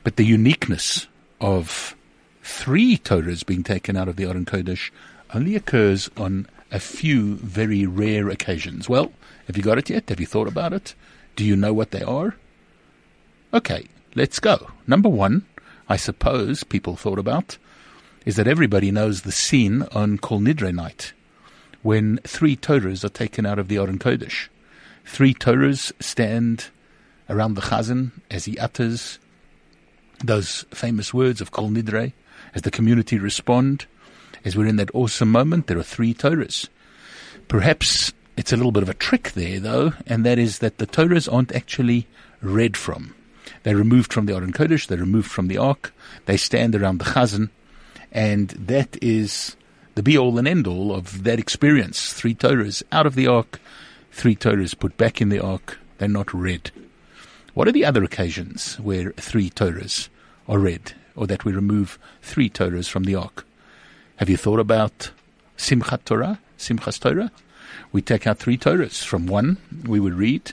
But 0.05 0.17
the 0.17 0.25
uniqueness 0.25 1.07
of 1.41 1.97
three 2.43 2.99
Torahs 2.99 3.45
being 3.45 3.63
taken 3.63 3.97
out 3.97 4.09
of 4.09 4.17
the 4.17 4.25
Aron 4.25 4.45
Kodesh 4.45 4.91
only 5.35 5.57
occurs 5.57 6.11
on 6.17 6.47
a 6.71 6.79
few 6.79 7.37
very 7.37 7.87
rare 7.87 8.29
occasions. 8.29 8.89
Well, 8.89 9.13
have 9.47 9.57
you 9.57 9.63
got 9.63 9.79
it 9.79 9.89
yet? 9.89 10.09
Have 10.11 10.21
you 10.21 10.27
thought 10.27 10.49
about 10.49 10.73
it? 10.73 10.95
Do 11.37 11.45
you 11.45 11.57
know 11.57 11.73
what 11.73 11.91
they 11.91 12.03
are? 12.03 12.37
Okay, 13.55 13.87
let's 14.15 14.39
go. 14.39 14.71
Number 14.87 15.09
one, 15.09 15.47
I 15.89 15.97
suppose 15.97 16.65
people 16.65 16.97
thought 16.97 17.19
about, 17.19 17.57
is 18.27 18.37
that 18.37 18.47
everybody 18.47 18.91
knows 18.91 19.23
the 19.23 19.33
scene 19.33 19.83
on 19.93 20.19
Kol 20.19 20.41
Nidre 20.41 20.75
night 20.75 21.13
when 21.83 22.19
three 22.25 22.57
Torahs 22.57 23.05
are 23.05 23.09
taken 23.09 23.45
out 23.47 23.59
of 23.59 23.69
the 23.69 23.79
Aron 23.79 23.99
Kodesh. 23.99 24.49
Three 25.05 25.35
Torahs 25.35 25.93
stand 26.01 26.71
around 27.29 27.55
the 27.55 27.63
Chazan 27.63 28.13
as 28.31 28.45
he 28.45 28.59
utters 28.59 29.19
those 30.25 30.65
famous 30.71 31.13
words 31.13 31.41
of 31.41 31.51
Kol 31.51 31.71
Nidre, 31.71 32.13
as 32.55 32.63
the 32.63 32.71
community 32.71 33.19
respond, 33.19 33.87
as 34.45 34.57
we're 34.57 34.67
in 34.67 34.77
that 34.77 34.95
awesome 34.95 35.31
moment, 35.31 35.67
there 35.67 35.79
are 35.79 35.83
three 35.83 36.15
Torahs. 36.15 36.69
Perhaps 37.49 38.13
it's 38.37 38.53
a 38.53 38.57
little 38.57 38.73
bit 38.73 38.83
of 38.83 38.89
a 38.89 38.95
trick 38.95 39.33
there, 39.33 39.61
though, 39.61 39.93
and 40.07 40.25
that 40.25 40.39
is 40.39 40.59
that 40.59 40.79
the 40.79 40.87
Torahs 40.87 41.33
aren't 41.33 41.53
actually 41.53 42.07
read 42.41 42.77
from. 42.77 43.15
They're 43.63 43.77
removed 43.77 44.13
from 44.13 44.27
the 44.27 44.35
Aron 44.35 44.53
Kodesh, 44.53 44.87
they're 44.87 44.99
removed 44.99 45.31
from 45.31 45.49
the 45.49 45.59
Ark, 45.59 45.95
they 46.27 46.37
stand 46.37 46.75
around 46.75 46.99
the 46.99 47.05
Chazan, 47.05 47.51
and 48.11 48.51
that 48.51 48.97
is 49.03 49.57
the 49.95 50.03
be 50.03 50.17
all 50.17 50.39
and 50.39 50.49
end 50.49 50.67
all 50.67 50.95
of 50.95 51.25
that 51.25 51.39
experience. 51.39 52.13
Three 52.13 52.35
Torahs 52.35 52.83
out 52.91 53.07
of 53.07 53.15
the 53.15 53.27
Ark, 53.27 53.61
three 54.13 54.37
Torahs 54.37 54.79
put 54.79 54.97
back 54.97 55.21
in 55.21 55.31
the 55.31 55.41
Ark, 55.41 55.79
they're 55.99 56.09
not 56.09 56.33
read. 56.33 56.71
What 57.55 57.67
are 57.67 57.73
the 57.73 57.85
other 57.85 58.05
occasions 58.05 58.79
where 58.79 59.13
three 59.13 59.51
Torahs 59.51 60.09
are 60.49 60.59
read, 60.59 60.93
or 61.17 61.27
that 61.27 61.45
we 61.45 61.53
remove 61.53 61.99
three 62.23 62.49
Torahs 62.49 62.89
from 62.89 63.05
the 63.05 63.17
Ark? 63.17 63.45
Have 64.17 64.31
you 64.31 64.37
thought 64.37 64.61
about 64.61 65.11
Simchat 65.57 66.05
Torah, 66.05 66.39
Simchas 66.59 67.01
Torah? 67.01 67.33
We 67.91 68.03
take 68.03 68.27
out 68.27 68.39
three 68.39 68.57
Torahs. 68.57 69.05
From 69.05 69.27
one, 69.27 69.57
we 69.85 69.99
would 69.99 70.15
read 70.15 70.53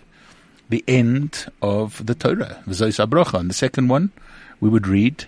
the 0.69 0.83
end 0.87 1.45
of 1.61 2.05
the 2.05 2.15
Torah, 2.15 2.63
V'zois 2.67 3.05
Abrocha. 3.05 3.39
And 3.39 3.49
the 3.49 3.53
second 3.53 3.87
one, 3.87 4.11
we 4.59 4.69
would 4.69 4.87
read 4.87 5.25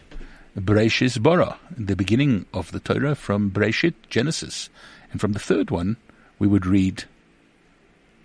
Bereshis 0.57 1.21
Bara, 1.21 1.57
the 1.75 1.95
beginning 1.95 2.45
of 2.53 2.71
the 2.71 2.79
Torah 2.79 3.15
from 3.15 3.51
Bereshit, 3.51 3.93
Genesis. 4.09 4.69
And 5.11 5.21
from 5.21 5.33
the 5.33 5.39
third 5.39 5.71
one, 5.71 5.97
we 6.39 6.47
would 6.47 6.65
read 6.65 7.05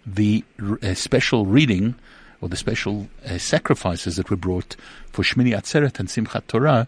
the 0.07 0.45
uh, 0.83 0.95
special 0.95 1.47
reading 1.47 1.97
or 2.41 2.49
the 2.49 2.57
special 2.57 3.09
uh, 3.25 3.39
sacrifices 3.39 4.17
that 4.17 4.31
were 4.31 4.37
brought 4.37 4.77
for 5.11 5.23
Shmini 5.23 5.57
Atzeret 5.57 5.99
and 5.99 6.09
Simchat 6.09 6.47
Torah, 6.47 6.87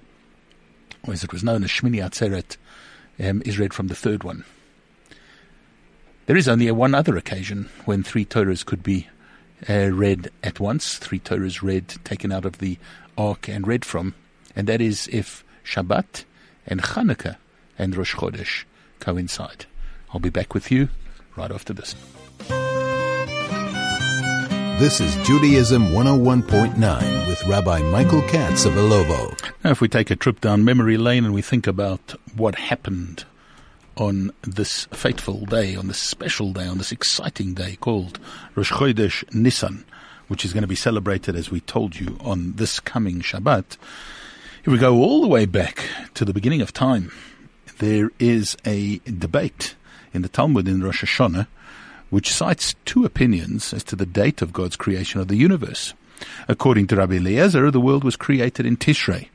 or 1.04 1.12
as 1.12 1.24
it 1.24 1.32
was 1.32 1.42
known 1.42 1.64
as 1.64 1.70
Shmini 1.70 1.96
Atzeret, 1.96 2.56
um, 3.18 3.42
is 3.44 3.58
read 3.58 3.74
from 3.74 3.88
the 3.88 3.94
third 3.94 4.22
one. 4.24 4.44
There 6.26 6.36
is 6.36 6.48
only 6.48 6.68
a 6.68 6.74
one 6.74 6.94
other 6.94 7.16
occasion 7.16 7.70
when 7.86 8.02
three 8.02 8.24
Torahs 8.24 8.64
could 8.64 8.82
be 8.82 9.08
uh, 9.68 9.90
read 9.90 10.30
at 10.44 10.60
once, 10.60 10.98
three 10.98 11.18
Torahs 11.18 11.62
read, 11.62 11.88
taken 12.04 12.30
out 12.30 12.44
of 12.44 12.58
the 12.58 12.78
ark 13.16 13.48
and 13.48 13.66
read 13.66 13.84
from, 13.84 14.14
and 14.54 14.66
that 14.66 14.80
is 14.80 15.08
if 15.10 15.44
Shabbat 15.64 16.24
and 16.66 16.82
Chanukah 16.82 17.36
and 17.78 17.96
Rosh 17.96 18.14
Chodesh 18.14 18.64
coincide. 19.00 19.66
I'll 20.12 20.20
be 20.20 20.30
back 20.30 20.54
with 20.54 20.70
you 20.70 20.88
right 21.36 21.50
after 21.50 21.72
this. 21.72 21.94
This 24.78 25.00
is 25.00 25.16
Judaism 25.26 25.88
101.9 25.88 27.26
with 27.26 27.44
Rabbi 27.48 27.82
Michael 27.90 28.22
Katz 28.22 28.64
of 28.64 28.74
Ilovo. 28.74 29.36
Now, 29.64 29.72
if 29.72 29.80
we 29.80 29.88
take 29.88 30.08
a 30.12 30.14
trip 30.14 30.40
down 30.40 30.64
memory 30.64 30.96
lane 30.96 31.24
and 31.24 31.34
we 31.34 31.42
think 31.42 31.66
about 31.66 32.14
what 32.36 32.54
happened 32.54 33.24
on 33.96 34.30
this 34.42 34.84
fateful 34.92 35.46
day, 35.46 35.74
on 35.74 35.88
this 35.88 35.98
special 35.98 36.52
day, 36.52 36.68
on 36.68 36.78
this 36.78 36.92
exciting 36.92 37.54
day 37.54 37.74
called 37.80 38.20
Rosh 38.54 38.70
Chodesh 38.70 39.24
Nisan, 39.34 39.84
which 40.28 40.44
is 40.44 40.52
going 40.52 40.62
to 40.62 40.68
be 40.68 40.76
celebrated, 40.76 41.34
as 41.34 41.50
we 41.50 41.58
told 41.58 41.98
you, 41.98 42.16
on 42.20 42.52
this 42.52 42.78
coming 42.78 43.18
Shabbat. 43.20 43.78
If 44.64 44.68
we 44.68 44.78
go 44.78 44.98
all 44.98 45.22
the 45.22 45.26
way 45.26 45.44
back 45.44 45.88
to 46.14 46.24
the 46.24 46.32
beginning 46.32 46.60
of 46.62 46.72
time, 46.72 47.10
there 47.78 48.12
is 48.20 48.56
a 48.64 48.98
debate 48.98 49.74
in 50.14 50.22
the 50.22 50.28
Talmud 50.28 50.68
in 50.68 50.84
Rosh 50.84 51.02
Hashanah 51.02 51.48
which 52.10 52.32
cites 52.32 52.74
two 52.84 53.04
opinions 53.04 53.72
as 53.72 53.84
to 53.84 53.96
the 53.96 54.06
date 54.06 54.42
of 54.42 54.52
God's 54.52 54.76
creation 54.76 55.20
of 55.20 55.28
the 55.28 55.36
universe. 55.36 55.94
According 56.48 56.86
to 56.88 56.96
Rabbi 56.96 57.16
Eliezer, 57.16 57.70
the 57.70 57.80
world 57.80 58.04
was 58.04 58.16
created 58.16 58.66
in 58.66 58.76
Tishrei. 58.76 59.28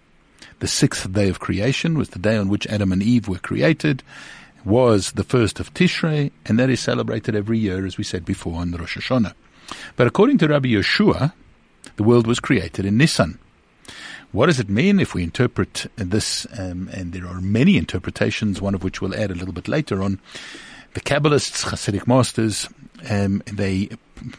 The 0.59 0.67
sixth 0.67 1.11
day 1.11 1.29
of 1.29 1.39
creation 1.39 1.97
was 1.97 2.09
the 2.09 2.19
day 2.19 2.37
on 2.37 2.49
which 2.49 2.67
Adam 2.67 2.91
and 2.91 3.03
Eve 3.03 3.27
were 3.27 3.39
created, 3.39 4.03
was 4.65 5.13
the 5.13 5.23
first 5.23 5.59
of 5.59 5.73
Tishrei, 5.73 6.31
and 6.45 6.57
that 6.59 6.69
is 6.69 6.79
celebrated 6.79 7.35
every 7.35 7.57
year, 7.57 7.85
as 7.85 7.97
we 7.97 8.03
said 8.03 8.25
before, 8.25 8.59
on 8.59 8.71
Rosh 8.71 8.97
Hashanah. 8.97 9.33
But 9.95 10.07
according 10.07 10.37
to 10.39 10.47
Rabbi 10.47 10.69
Yehoshua, 10.69 11.33
the 11.95 12.03
world 12.03 12.27
was 12.27 12.39
created 12.39 12.85
in 12.85 12.97
Nisan. 12.97 13.39
What 14.31 14.47
does 14.47 14.59
it 14.59 14.69
mean 14.69 14.99
if 14.99 15.13
we 15.13 15.21
interpret 15.21 15.85
this? 15.95 16.47
Um, 16.57 16.89
and 16.91 17.13
there 17.13 17.27
are 17.27 17.39
many 17.39 17.77
interpretations, 17.77 18.61
one 18.61 18.73
of 18.73 18.83
which 18.83 18.99
we'll 18.99 19.15
add 19.15 19.29
a 19.29 19.35
little 19.35 19.53
bit 19.53 19.67
later 19.67 20.01
on. 20.01 20.19
The 20.93 21.01
Kabbalists, 21.01 21.65
Hasidic 21.65 22.05
masters, 22.05 22.69
um, 23.09 23.41
they 23.45 23.89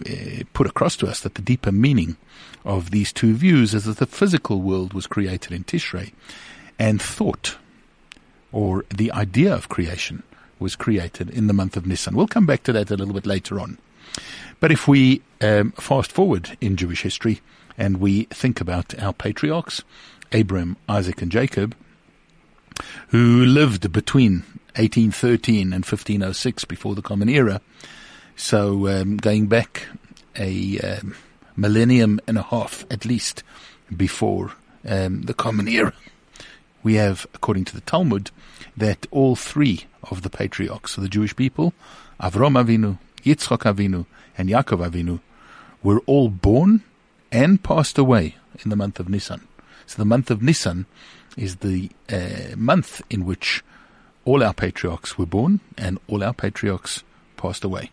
uh, 0.08 0.44
put 0.52 0.66
across 0.66 0.96
to 0.98 1.08
us 1.08 1.20
that 1.20 1.34
the 1.34 1.42
deeper 1.42 1.72
meaning 1.72 2.16
of 2.64 2.90
these 2.90 3.12
two 3.12 3.34
views 3.34 3.74
is 3.74 3.84
that 3.84 3.98
the 3.98 4.06
physical 4.06 4.60
world 4.60 4.94
was 4.94 5.06
created 5.06 5.52
in 5.52 5.64
Tishrei, 5.64 6.12
and 6.78 7.02
thought, 7.02 7.56
or 8.52 8.84
the 8.94 9.10
idea 9.12 9.54
of 9.54 9.68
creation, 9.68 10.22
was 10.58 10.76
created 10.76 11.28
in 11.30 11.48
the 11.48 11.52
month 11.52 11.76
of 11.76 11.86
Nisan. 11.86 12.14
We'll 12.14 12.28
come 12.28 12.46
back 12.46 12.62
to 12.64 12.72
that 12.72 12.90
a 12.90 12.96
little 12.96 13.14
bit 13.14 13.26
later 13.26 13.58
on. 13.60 13.78
But 14.60 14.70
if 14.70 14.86
we 14.86 15.22
um, 15.40 15.72
fast 15.72 16.12
forward 16.12 16.56
in 16.60 16.76
Jewish 16.76 17.02
history 17.02 17.40
and 17.76 17.98
we 17.98 18.24
think 18.24 18.60
about 18.60 18.98
our 19.02 19.12
patriarchs, 19.12 19.82
Abraham, 20.32 20.76
Isaac, 20.88 21.20
and 21.20 21.32
Jacob, 21.32 21.74
who 23.08 23.44
lived 23.44 23.92
between 23.92 24.44
1813 24.76 25.72
and 25.72 25.84
1506 25.84 26.64
before 26.64 26.94
the 26.94 27.02
Common 27.02 27.28
Era. 27.28 27.60
So 28.36 28.88
um, 28.88 29.16
going 29.16 29.46
back 29.46 29.86
a 30.36 30.78
um, 30.80 31.14
millennium 31.56 32.20
and 32.26 32.36
a 32.38 32.42
half 32.42 32.84
at 32.90 33.04
least 33.04 33.42
before 33.96 34.52
um, 34.86 35.22
the 35.22 35.34
Common 35.34 35.68
Era, 35.68 35.92
we 36.82 36.94
have, 36.94 37.26
according 37.34 37.64
to 37.66 37.74
the 37.74 37.80
Talmud, 37.82 38.30
that 38.76 39.06
all 39.10 39.36
three 39.36 39.86
of 40.10 40.22
the 40.22 40.30
patriarchs 40.30 40.96
of 40.96 41.02
the 41.02 41.08
Jewish 41.08 41.34
people, 41.36 41.72
Avram 42.20 42.62
Avinu, 42.62 42.98
Yitzchak 43.22 43.62
Avinu, 43.62 44.06
and 44.36 44.48
Yaakov 44.48 44.90
Avinu, 44.90 45.20
were 45.82 46.00
all 46.00 46.28
born 46.28 46.82
and 47.30 47.62
passed 47.62 47.98
away 47.98 48.36
in 48.62 48.70
the 48.70 48.76
month 48.76 48.98
of 49.00 49.08
Nisan. 49.08 49.46
So 49.86 49.96
the 49.98 50.04
month 50.04 50.30
of 50.30 50.42
Nisan 50.42 50.86
is 51.36 51.56
the 51.56 51.90
uh, 52.10 52.56
month 52.56 53.02
in 53.10 53.24
which 53.24 53.62
all 54.24 54.42
our 54.42 54.54
patriarchs 54.54 55.18
were 55.18 55.26
born 55.26 55.60
and 55.76 55.98
all 56.08 56.24
our 56.24 56.32
patriarchs 56.32 57.02
passed 57.36 57.64
away. 57.64 57.90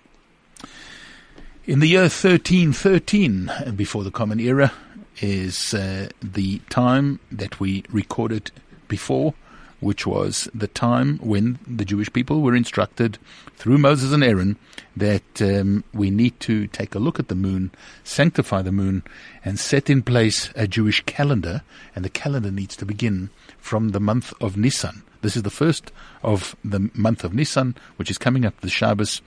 In 1.65 1.79
the 1.79 1.87
year 1.87 2.01
1313, 2.01 3.51
before 3.75 4.03
the 4.03 4.11
Common 4.11 4.39
Era, 4.39 4.71
is 5.19 5.73
uh, 5.73 6.09
the 6.21 6.59
time 6.69 7.19
that 7.31 7.59
we 7.59 7.83
recorded 7.89 8.51
before, 8.87 9.33
which 9.81 10.07
was 10.07 10.47
the 10.53 10.67
time 10.67 11.17
when 11.17 11.59
the 11.67 11.83
Jewish 11.83 12.13
people 12.13 12.41
were 12.41 12.55
instructed 12.55 13.17
through 13.57 13.79
Moses 13.79 14.13
and 14.13 14.23
Aaron 14.23 14.55
that 14.95 15.41
um, 15.41 15.83
we 15.93 16.09
need 16.09 16.39
to 16.41 16.67
take 16.67 16.95
a 16.95 16.99
look 16.99 17.19
at 17.19 17.27
the 17.27 17.35
moon, 17.35 17.71
sanctify 18.03 18.61
the 18.61 18.71
moon, 18.71 19.03
and 19.43 19.59
set 19.59 19.89
in 19.89 20.03
place 20.03 20.51
a 20.55 20.67
Jewish 20.67 21.03
calendar. 21.05 21.63
And 21.95 22.05
the 22.05 22.09
calendar 22.09 22.51
needs 22.51 22.75
to 22.77 22.85
begin 22.85 23.31
from 23.57 23.89
the 23.89 23.99
month 23.99 24.33
of 24.39 24.55
Nisan. 24.55 25.03
This 25.21 25.35
is 25.35 25.43
the 25.43 25.49
first 25.49 25.91
of 26.23 26.55
the 26.63 26.89
month 26.93 27.23
of 27.23 27.33
Nisan, 27.33 27.75
which 27.97 28.11
is 28.11 28.17
coming 28.17 28.45
up 28.45 28.59
the 28.61 28.69
Shabbos. 28.69 29.21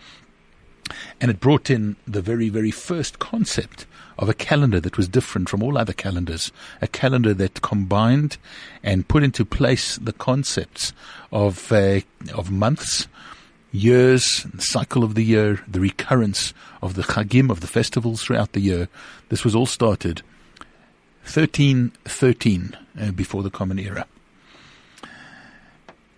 And 1.20 1.30
it 1.30 1.40
brought 1.40 1.68
in 1.68 1.96
the 2.06 2.23
very, 2.23 2.49
very 2.49 2.70
first 2.70 3.18
concept 3.18 3.87
of 4.18 4.28
a 4.28 4.35
calendar 4.35 4.80
that 4.80 4.97
was 4.97 5.09
different 5.09 5.49
from 5.49 5.62
all 5.62 5.76
other 5.76 5.92
calendars, 5.92 6.52
a 6.80 6.87
calendar 6.87 7.35
that 7.35 7.62
combined 7.62 8.37
and 8.83 9.09
put 9.09 9.23
into 9.23 9.44
place 9.44 9.97
the 9.97 10.12
concepts 10.12 10.92
of 11.33 11.73
uh, 11.73 12.00
of 12.33 12.50
months, 12.50 13.09
years, 13.73 14.47
cycle 14.59 15.02
of 15.02 15.14
the 15.14 15.25
year, 15.25 15.61
the 15.66 15.80
recurrence 15.80 16.54
of 16.83 16.94
the 16.94 17.02
chagim 17.02 17.50
of 17.50 17.61
the 17.61 17.66
festivals 17.66 18.23
throughout 18.23 18.52
the 18.52 18.61
year. 18.61 18.88
This 19.30 19.44
was 19.44 19.54
all 19.54 19.66
started 19.66 20.23
1313 21.25 22.76
uh, 23.00 23.11
before 23.12 23.42
the 23.42 23.50
Common 23.50 23.78
Era. 23.78 24.06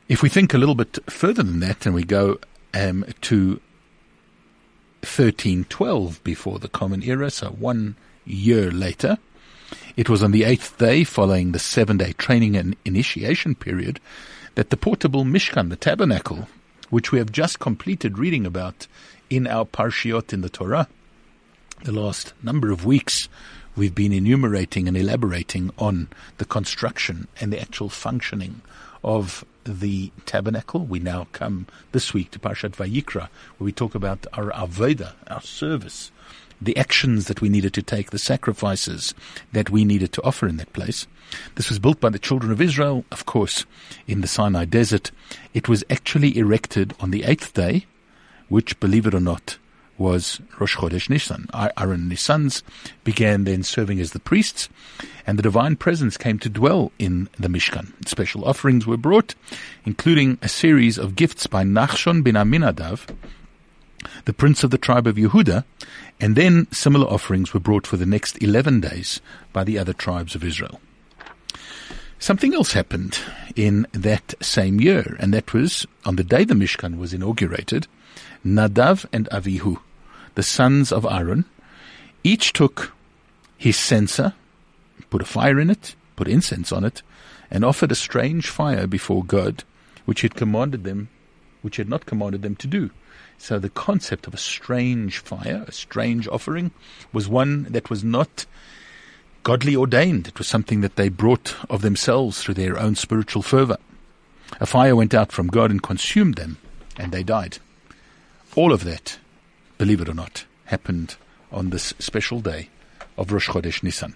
If 0.08 0.22
we 0.22 0.28
think 0.28 0.52
a 0.52 0.58
little 0.58 0.74
bit 0.74 0.98
further 1.08 1.42
than 1.42 1.60
that 1.60 1.86
and 1.86 1.94
we 1.94 2.04
go 2.04 2.38
um, 2.74 3.04
to 3.22 3.60
1312 5.02 6.22
before 6.24 6.58
the 6.58 6.68
Common 6.68 7.02
Era, 7.02 7.30
so 7.30 7.50
one 7.50 7.96
year 8.24 8.70
later, 8.70 9.18
it 9.96 10.08
was 10.08 10.22
on 10.22 10.32
the 10.32 10.44
eighth 10.44 10.78
day 10.78 11.04
following 11.04 11.52
the 11.52 11.58
seven 11.58 11.96
day 11.96 12.12
training 12.12 12.56
and 12.56 12.76
initiation 12.84 13.54
period 13.54 14.00
that 14.54 14.70
the 14.70 14.76
portable 14.76 15.24
Mishkan, 15.24 15.70
the 15.70 15.76
tabernacle, 15.76 16.48
which 16.90 17.12
we 17.12 17.18
have 17.18 17.32
just 17.32 17.58
completed 17.58 18.18
reading 18.18 18.46
about 18.46 18.86
in 19.28 19.46
our 19.46 19.64
Parshiot 19.64 20.32
in 20.32 20.40
the 20.40 20.48
Torah, 20.48 20.88
the 21.84 21.92
last 21.92 22.32
number 22.42 22.70
of 22.70 22.84
weeks, 22.84 23.28
we've 23.76 23.94
been 23.94 24.12
enumerating 24.12 24.88
and 24.88 24.96
elaborating 24.96 25.70
on 25.78 26.08
the 26.38 26.44
construction 26.44 27.28
and 27.40 27.52
the 27.52 27.60
actual 27.60 27.88
functioning 27.88 28.62
of 29.04 29.44
the 29.66 30.10
tabernacle. 30.24 30.84
We 30.84 30.98
now 30.98 31.26
come 31.32 31.66
this 31.92 32.14
week 32.14 32.30
to 32.30 32.38
Parshat 32.38 32.70
Vayikra, 32.70 33.28
where 33.58 33.64
we 33.64 33.72
talk 33.72 33.94
about 33.94 34.26
our 34.32 34.50
Avodah, 34.52 35.12
our 35.26 35.40
service, 35.40 36.10
the 36.60 36.76
actions 36.76 37.26
that 37.26 37.40
we 37.40 37.48
needed 37.48 37.74
to 37.74 37.82
take, 37.82 38.10
the 38.10 38.18
sacrifices 38.18 39.14
that 39.52 39.70
we 39.70 39.84
needed 39.84 40.12
to 40.12 40.22
offer 40.22 40.46
in 40.46 40.56
that 40.56 40.72
place. 40.72 41.06
This 41.56 41.68
was 41.68 41.78
built 41.78 42.00
by 42.00 42.08
the 42.08 42.18
children 42.18 42.52
of 42.52 42.60
Israel, 42.60 43.04
of 43.10 43.26
course, 43.26 43.66
in 44.06 44.20
the 44.20 44.28
Sinai 44.28 44.64
desert. 44.64 45.10
It 45.52 45.68
was 45.68 45.84
actually 45.90 46.36
erected 46.38 46.94
on 47.00 47.10
the 47.10 47.24
eighth 47.24 47.52
day, 47.52 47.86
which, 48.48 48.78
believe 48.80 49.06
it 49.06 49.14
or 49.14 49.20
not, 49.20 49.58
was 49.98 50.40
Rosh 50.58 50.76
Chodesh 50.76 51.08
Nisan. 51.08 51.48
Aaron 51.54 52.02
and 52.02 52.10
his 52.10 52.20
sons 52.20 52.62
began 53.04 53.44
then 53.44 53.62
serving 53.62 54.00
as 54.00 54.12
the 54.12 54.20
priests, 54.20 54.68
and 55.26 55.38
the 55.38 55.42
divine 55.42 55.76
presence 55.76 56.16
came 56.16 56.38
to 56.40 56.48
dwell 56.48 56.92
in 56.98 57.28
the 57.38 57.48
Mishkan. 57.48 57.92
Special 58.06 58.44
offerings 58.44 58.86
were 58.86 58.96
brought, 58.96 59.34
including 59.84 60.38
a 60.42 60.48
series 60.48 60.98
of 60.98 61.16
gifts 61.16 61.46
by 61.46 61.64
Nachshon 61.64 62.22
bin 62.22 62.34
Aminadav, 62.34 63.08
the 64.24 64.32
prince 64.32 64.62
of 64.62 64.70
the 64.70 64.78
tribe 64.78 65.06
of 65.06 65.16
Yehuda, 65.16 65.64
and 66.20 66.36
then 66.36 66.66
similar 66.70 67.06
offerings 67.06 67.52
were 67.52 67.60
brought 67.60 67.86
for 67.86 67.96
the 67.96 68.06
next 68.06 68.40
11 68.42 68.80
days 68.80 69.20
by 69.52 69.64
the 69.64 69.78
other 69.78 69.92
tribes 69.92 70.34
of 70.34 70.44
Israel. 70.44 70.80
Something 72.18 72.54
else 72.54 72.72
happened 72.72 73.18
in 73.56 73.86
that 73.92 74.34
same 74.40 74.80
year, 74.80 75.16
and 75.20 75.34
that 75.34 75.52
was 75.52 75.86
on 76.04 76.16
the 76.16 76.24
day 76.24 76.44
the 76.44 76.54
Mishkan 76.54 76.96
was 76.96 77.12
inaugurated, 77.12 77.86
Nadav 78.44 79.04
and 79.12 79.28
Avihu, 79.30 79.78
the 80.36 80.42
sons 80.42 80.92
of 80.92 81.04
Aaron, 81.04 81.46
each 82.22 82.52
took 82.52 82.92
his 83.56 83.76
censer, 83.76 84.34
put 85.10 85.22
a 85.22 85.24
fire 85.24 85.58
in 85.58 85.70
it, 85.70 85.96
put 86.14 86.28
incense 86.28 86.70
on 86.70 86.84
it, 86.84 87.02
and 87.50 87.64
offered 87.64 87.90
a 87.90 87.96
strange 87.96 88.48
fire 88.48 88.86
before 88.86 89.24
God, 89.24 89.64
which 90.04 90.20
had 90.20 90.34
commanded 90.34 90.84
them, 90.84 91.08
which 91.62 91.78
had 91.78 91.88
not 91.88 92.06
commanded 92.06 92.42
them 92.42 92.54
to 92.56 92.66
do. 92.66 92.90
So 93.38 93.58
the 93.58 93.70
concept 93.70 94.26
of 94.26 94.34
a 94.34 94.38
strange 94.38 95.18
fire, 95.18 95.64
a 95.66 95.72
strange 95.72 96.28
offering, 96.28 96.70
was 97.12 97.28
one 97.28 97.64
that 97.64 97.88
was 97.88 98.04
not 98.04 98.44
godly 99.42 99.74
ordained. 99.74 100.28
It 100.28 100.38
was 100.38 100.48
something 100.48 100.82
that 100.82 100.96
they 100.96 101.08
brought 101.08 101.56
of 101.70 101.80
themselves 101.80 102.42
through 102.42 102.54
their 102.54 102.78
own 102.78 102.94
spiritual 102.94 103.42
fervor. 103.42 103.78
A 104.60 104.66
fire 104.66 104.96
went 104.96 105.14
out 105.14 105.32
from 105.32 105.48
God 105.48 105.70
and 105.70 105.82
consumed 105.82 106.34
them, 106.34 106.58
and 106.98 107.10
they 107.10 107.22
died. 107.22 107.58
All 108.54 108.72
of 108.72 108.84
that, 108.84 109.18
believe 109.78 110.00
it 110.00 110.08
or 110.08 110.14
not, 110.14 110.44
happened 110.66 111.16
on 111.52 111.70
this 111.70 111.94
special 111.98 112.40
day 112.40 112.68
of 113.16 113.32
Rosh 113.32 113.48
Chodesh 113.48 113.82
Nisan. 113.82 114.14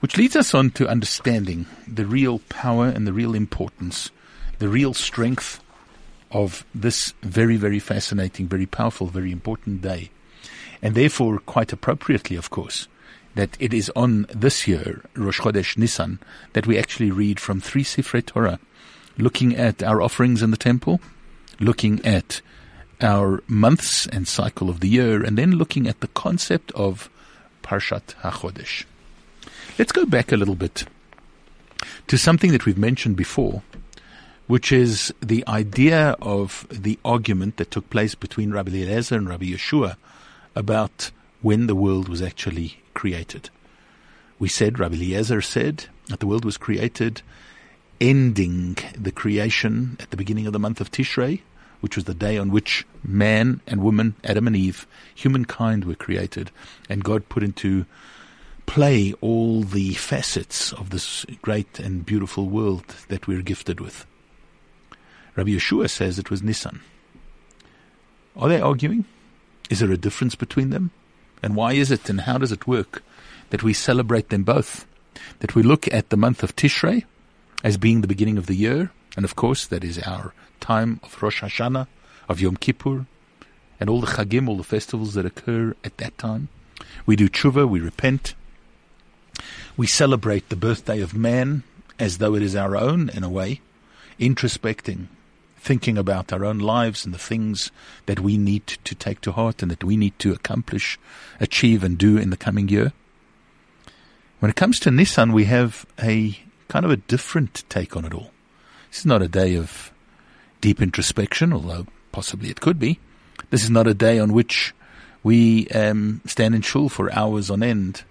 Which 0.00 0.16
leads 0.16 0.36
us 0.36 0.54
on 0.54 0.70
to 0.72 0.88
understanding 0.88 1.66
the 1.86 2.06
real 2.06 2.38
power 2.48 2.86
and 2.86 3.06
the 3.06 3.12
real 3.12 3.34
importance, 3.34 4.10
the 4.58 4.68
real 4.68 4.94
strength 4.94 5.60
of 6.30 6.64
this 6.74 7.12
very, 7.22 7.56
very 7.56 7.78
fascinating, 7.78 8.48
very 8.48 8.66
powerful, 8.66 9.08
very 9.08 9.32
important 9.32 9.82
day. 9.82 10.10
And 10.80 10.94
therefore, 10.94 11.38
quite 11.38 11.72
appropriately, 11.72 12.36
of 12.36 12.50
course, 12.50 12.88
that 13.34 13.56
it 13.60 13.74
is 13.74 13.90
on 13.94 14.26
this 14.34 14.66
year, 14.66 15.04
Rosh 15.14 15.40
Chodesh 15.40 15.76
Nisan, 15.76 16.18
that 16.52 16.66
we 16.66 16.78
actually 16.78 17.10
read 17.10 17.38
from 17.38 17.60
three 17.60 17.84
Sifrei 17.84 18.24
Torah, 18.24 18.58
looking 19.18 19.54
at 19.54 19.82
our 19.82 20.00
offerings 20.00 20.42
in 20.42 20.50
the 20.50 20.56
temple, 20.56 21.00
looking 21.58 22.04
at 22.04 22.40
our 23.02 23.42
months 23.46 24.06
and 24.06 24.26
cycle 24.26 24.68
of 24.68 24.80
the 24.80 24.88
year, 24.88 25.22
and 25.22 25.38
then 25.38 25.52
looking 25.52 25.86
at 25.86 26.00
the 26.00 26.08
concept 26.08 26.70
of 26.72 27.08
Parshat 27.62 28.14
HaChodesh. 28.22 28.84
Let's 29.78 29.92
go 29.92 30.04
back 30.04 30.32
a 30.32 30.36
little 30.36 30.54
bit 30.54 30.84
to 32.06 32.18
something 32.18 32.52
that 32.52 32.66
we've 32.66 32.78
mentioned 32.78 33.16
before, 33.16 33.62
which 34.46 34.72
is 34.72 35.14
the 35.20 35.46
idea 35.46 36.16
of 36.20 36.66
the 36.70 36.98
argument 37.04 37.56
that 37.56 37.70
took 37.70 37.88
place 37.88 38.14
between 38.14 38.50
Rabbi 38.50 38.72
Eliezer 38.72 39.16
and 39.16 39.28
Rabbi 39.28 39.46
Yehoshua 39.46 39.96
about 40.54 41.10
when 41.40 41.66
the 41.66 41.76
world 41.76 42.08
was 42.08 42.20
actually 42.20 42.80
created. 42.94 43.48
We 44.38 44.48
said, 44.48 44.78
Rabbi 44.78 44.96
Eliezer 44.96 45.40
said, 45.40 45.86
that 46.08 46.20
the 46.20 46.26
world 46.26 46.44
was 46.44 46.56
created 46.56 47.22
ending 48.00 48.76
the 48.98 49.12
creation 49.12 49.96
at 50.00 50.10
the 50.10 50.16
beginning 50.16 50.46
of 50.46 50.52
the 50.52 50.58
month 50.58 50.80
of 50.80 50.90
Tishrei, 50.90 51.40
which 51.80 51.96
was 51.96 52.04
the 52.04 52.14
day 52.14 52.38
on 52.38 52.50
which 52.50 52.86
man 53.02 53.60
and 53.66 53.82
woman, 53.82 54.14
Adam 54.24 54.46
and 54.46 54.56
Eve, 54.56 54.86
humankind 55.14 55.84
were 55.84 55.94
created, 55.94 56.50
and 56.88 57.04
God 57.04 57.28
put 57.28 57.42
into 57.42 57.86
play 58.66 59.12
all 59.20 59.62
the 59.62 59.94
facets 59.94 60.72
of 60.72 60.90
this 60.90 61.26
great 61.42 61.80
and 61.80 62.06
beautiful 62.06 62.46
world 62.46 62.84
that 63.08 63.26
we're 63.26 63.42
gifted 63.42 63.80
with. 63.80 64.06
Rabbi 65.34 65.50
Yehoshua 65.50 65.90
says 65.90 66.18
it 66.18 66.30
was 66.30 66.42
Nisan. 66.42 66.80
Are 68.36 68.48
they 68.48 68.60
arguing? 68.60 69.06
Is 69.68 69.80
there 69.80 69.90
a 69.90 69.96
difference 69.96 70.34
between 70.34 70.70
them? 70.70 70.90
And 71.42 71.56
why 71.56 71.72
is 71.72 71.90
it 71.90 72.08
and 72.08 72.22
how 72.22 72.38
does 72.38 72.52
it 72.52 72.66
work 72.66 73.02
that 73.50 73.62
we 73.62 73.72
celebrate 73.72 74.28
them 74.28 74.44
both? 74.44 74.86
That 75.40 75.54
we 75.54 75.62
look 75.62 75.92
at 75.92 76.10
the 76.10 76.16
month 76.16 76.42
of 76.42 76.54
Tishrei 76.54 77.04
as 77.62 77.76
being 77.76 78.00
the 78.00 78.08
beginning 78.08 78.38
of 78.38 78.46
the 78.46 78.54
year, 78.54 78.90
and 79.16 79.24
of 79.24 79.36
course 79.36 79.66
that 79.66 79.84
is 79.84 79.98
our 80.00 80.32
time 80.60 81.00
of 81.02 81.22
Rosh 81.22 81.42
Hashanah, 81.42 81.86
of 82.28 82.40
Yom 82.40 82.56
Kippur, 82.56 83.06
and 83.78 83.90
all 83.90 84.00
the 84.00 84.06
Chagim, 84.06 84.48
all 84.48 84.56
the 84.56 84.62
festivals 84.62 85.14
that 85.14 85.26
occur 85.26 85.74
at 85.84 85.96
that 85.98 86.16
time. 86.18 86.48
We 87.06 87.16
do 87.16 87.28
tshuva, 87.28 87.68
we 87.68 87.80
repent. 87.80 88.34
We 89.76 89.86
celebrate 89.86 90.48
the 90.48 90.56
birthday 90.56 91.00
of 91.00 91.14
man 91.14 91.62
as 91.98 92.18
though 92.18 92.34
it 92.34 92.42
is 92.42 92.56
our 92.56 92.76
own 92.76 93.08
in 93.10 93.24
a 93.24 93.30
way, 93.30 93.60
introspecting, 94.18 95.06
thinking 95.58 95.98
about 95.98 96.32
our 96.32 96.44
own 96.44 96.58
lives 96.58 97.04
and 97.04 97.12
the 97.12 97.18
things 97.18 97.70
that 98.06 98.20
we 98.20 98.38
need 98.38 98.66
to 98.66 98.94
take 98.94 99.20
to 99.22 99.32
heart 99.32 99.62
and 99.62 99.70
that 99.70 99.84
we 99.84 99.96
need 99.96 100.18
to 100.18 100.32
accomplish, 100.32 100.98
achieve 101.38 101.84
and 101.84 101.98
do 101.98 102.16
in 102.16 102.30
the 102.30 102.36
coming 102.36 102.68
year. 102.68 102.92
When 104.40 104.50
it 104.50 104.56
comes 104.56 104.80
to 104.80 104.90
Nissan, 104.90 105.34
we 105.34 105.44
have 105.44 105.84
a 106.02 106.38
kind 106.70 106.84
of 106.84 106.90
a 106.92 106.96
different 106.96 107.64
take 107.68 107.96
on 107.96 108.04
it 108.04 108.14
all. 108.14 108.30
This 108.90 109.00
is 109.00 109.06
not 109.06 109.22
a 109.22 109.28
day 109.28 109.56
of 109.56 109.92
deep 110.60 110.80
introspection, 110.80 111.52
although 111.52 111.86
possibly 112.12 112.48
it 112.48 112.60
could 112.60 112.78
be. 112.78 113.00
This 113.50 113.64
is 113.64 113.70
not 113.70 113.88
a 113.88 113.94
day 113.94 114.20
on 114.20 114.32
which 114.32 114.72
we 115.24 115.68
um, 115.68 116.20
stand 116.24 116.54
in 116.54 116.62
shul 116.62 116.88
for 116.88 117.12
hours 117.12 117.50
on 117.50 117.64
end, 117.64 118.04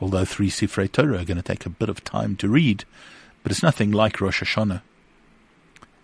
although 0.00 0.24
three 0.24 0.48
Sifrei 0.48 0.90
Torah 0.90 1.20
are 1.20 1.24
going 1.26 1.36
to 1.36 1.42
take 1.42 1.66
a 1.66 1.70
bit 1.70 1.90
of 1.90 2.02
time 2.02 2.34
to 2.36 2.48
read, 2.48 2.84
but 3.42 3.52
it's 3.52 3.62
nothing 3.62 3.92
like 3.92 4.20
Rosh 4.20 4.42
Hashanah. 4.42 4.80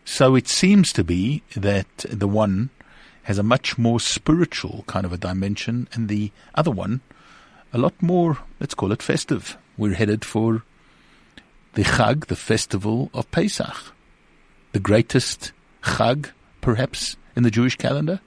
So 0.05 0.35
it 0.35 0.47
seems 0.47 0.93
to 0.93 1.03
be 1.03 1.43
that 1.57 2.05
the 2.11 2.29
one 2.29 2.69
has 3.23 3.39
a 3.39 3.43
much 3.43 3.79
more 3.79 3.99
spiritual 3.99 4.85
kind 4.87 5.07
of 5.07 5.13
a 5.15 5.17
dimension, 5.17 5.89
and 5.95 6.11
the 6.11 6.33
other 6.55 6.71
one 6.71 7.01
a 7.73 7.79
lot 7.79 7.95
more, 8.03 8.39
let's 8.61 8.75
call 8.75 8.93
it 8.93 9.03
festive. 9.03 9.57
We're 9.79 9.95
headed 9.95 10.23
for 10.23 10.65
the 11.75 11.83
Chag, 11.83 12.27
the 12.27 12.37
festival 12.37 13.11
of 13.13 13.31
Pesach, 13.31 13.93
the 14.73 14.79
greatest 14.79 15.53
Chag, 15.83 16.31
perhaps, 16.61 17.17
in 17.37 17.43
the 17.43 17.51
Jewish 17.51 17.77
calendar. 17.77 18.21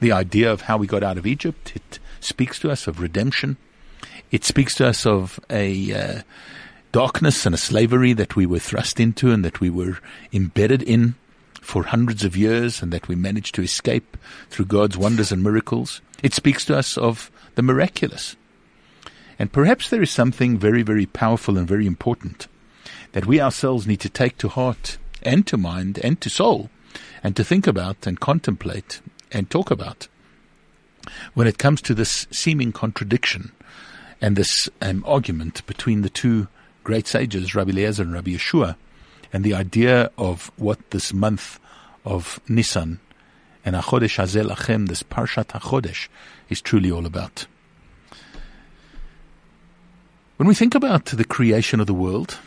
The 0.00 0.12
idea 0.12 0.52
of 0.52 0.62
how 0.62 0.76
we 0.76 0.86
got 0.86 1.02
out 1.02 1.18
of 1.18 1.26
Egypt, 1.26 1.72
it 1.74 1.98
speaks 2.20 2.58
to 2.60 2.70
us 2.70 2.86
of 2.86 3.00
redemption. 3.00 3.56
It 4.30 4.44
speaks 4.44 4.74
to 4.76 4.86
us 4.86 5.06
of 5.06 5.40
a 5.48 5.92
uh, 5.92 6.22
darkness 6.92 7.46
and 7.46 7.54
a 7.54 7.58
slavery 7.58 8.12
that 8.12 8.36
we 8.36 8.46
were 8.46 8.58
thrust 8.58 9.00
into 9.00 9.32
and 9.32 9.44
that 9.44 9.60
we 9.60 9.70
were 9.70 9.98
embedded 10.32 10.82
in 10.82 11.14
for 11.60 11.84
hundreds 11.84 12.24
of 12.24 12.36
years 12.36 12.82
and 12.82 12.92
that 12.92 13.08
we 13.08 13.14
managed 13.14 13.54
to 13.56 13.62
escape 13.62 14.16
through 14.50 14.66
God's 14.66 14.96
wonders 14.96 15.32
and 15.32 15.42
miracles. 15.42 16.00
It 16.22 16.34
speaks 16.34 16.64
to 16.66 16.76
us 16.76 16.96
of 16.96 17.30
the 17.54 17.62
miraculous. 17.62 18.36
And 19.38 19.52
perhaps 19.52 19.88
there 19.88 20.02
is 20.02 20.10
something 20.10 20.58
very, 20.58 20.82
very 20.82 21.06
powerful 21.06 21.58
and 21.58 21.66
very 21.66 21.86
important 21.86 22.48
that 23.12 23.26
we 23.26 23.40
ourselves 23.40 23.86
need 23.86 24.00
to 24.00 24.08
take 24.08 24.38
to 24.38 24.48
heart 24.48 24.98
and 25.22 25.46
to 25.46 25.56
mind 25.56 25.98
and 26.02 26.20
to 26.20 26.30
soul 26.30 26.70
and 27.22 27.34
to 27.36 27.44
think 27.44 27.66
about 27.66 28.06
and 28.06 28.20
contemplate 28.20 29.00
and 29.32 29.50
talk 29.50 29.70
about 29.70 30.08
when 31.34 31.46
it 31.46 31.58
comes 31.58 31.80
to 31.82 31.94
this 31.94 32.26
seeming 32.30 32.72
contradiction 32.72 33.52
and 34.20 34.36
this 34.36 34.68
um, 34.82 35.04
argument 35.06 35.66
between 35.66 36.02
the 36.02 36.10
two 36.10 36.48
great 36.84 37.06
sages, 37.06 37.54
Rabbi 37.54 37.70
Eliezer 37.70 38.02
and 38.02 38.12
Rabbi 38.12 38.32
Yehoshua, 38.32 38.76
and 39.32 39.44
the 39.44 39.54
idea 39.54 40.10
of 40.16 40.50
what 40.56 40.90
this 40.90 41.12
month 41.12 41.60
of 42.04 42.40
Nisan 42.48 43.00
and 43.64 43.76
Achodesh 43.76 44.16
Hazel 44.16 44.48
Achem, 44.48 44.88
this 44.88 45.02
Parshat 45.02 45.48
Achodesh, 45.48 46.08
is 46.48 46.60
truly 46.60 46.90
all 46.90 47.06
about. 47.06 47.46
When 50.36 50.48
we 50.48 50.54
think 50.54 50.74
about 50.74 51.06
the 51.06 51.24
creation 51.24 51.80
of 51.80 51.86
the 51.86 51.94
world, 51.94 52.38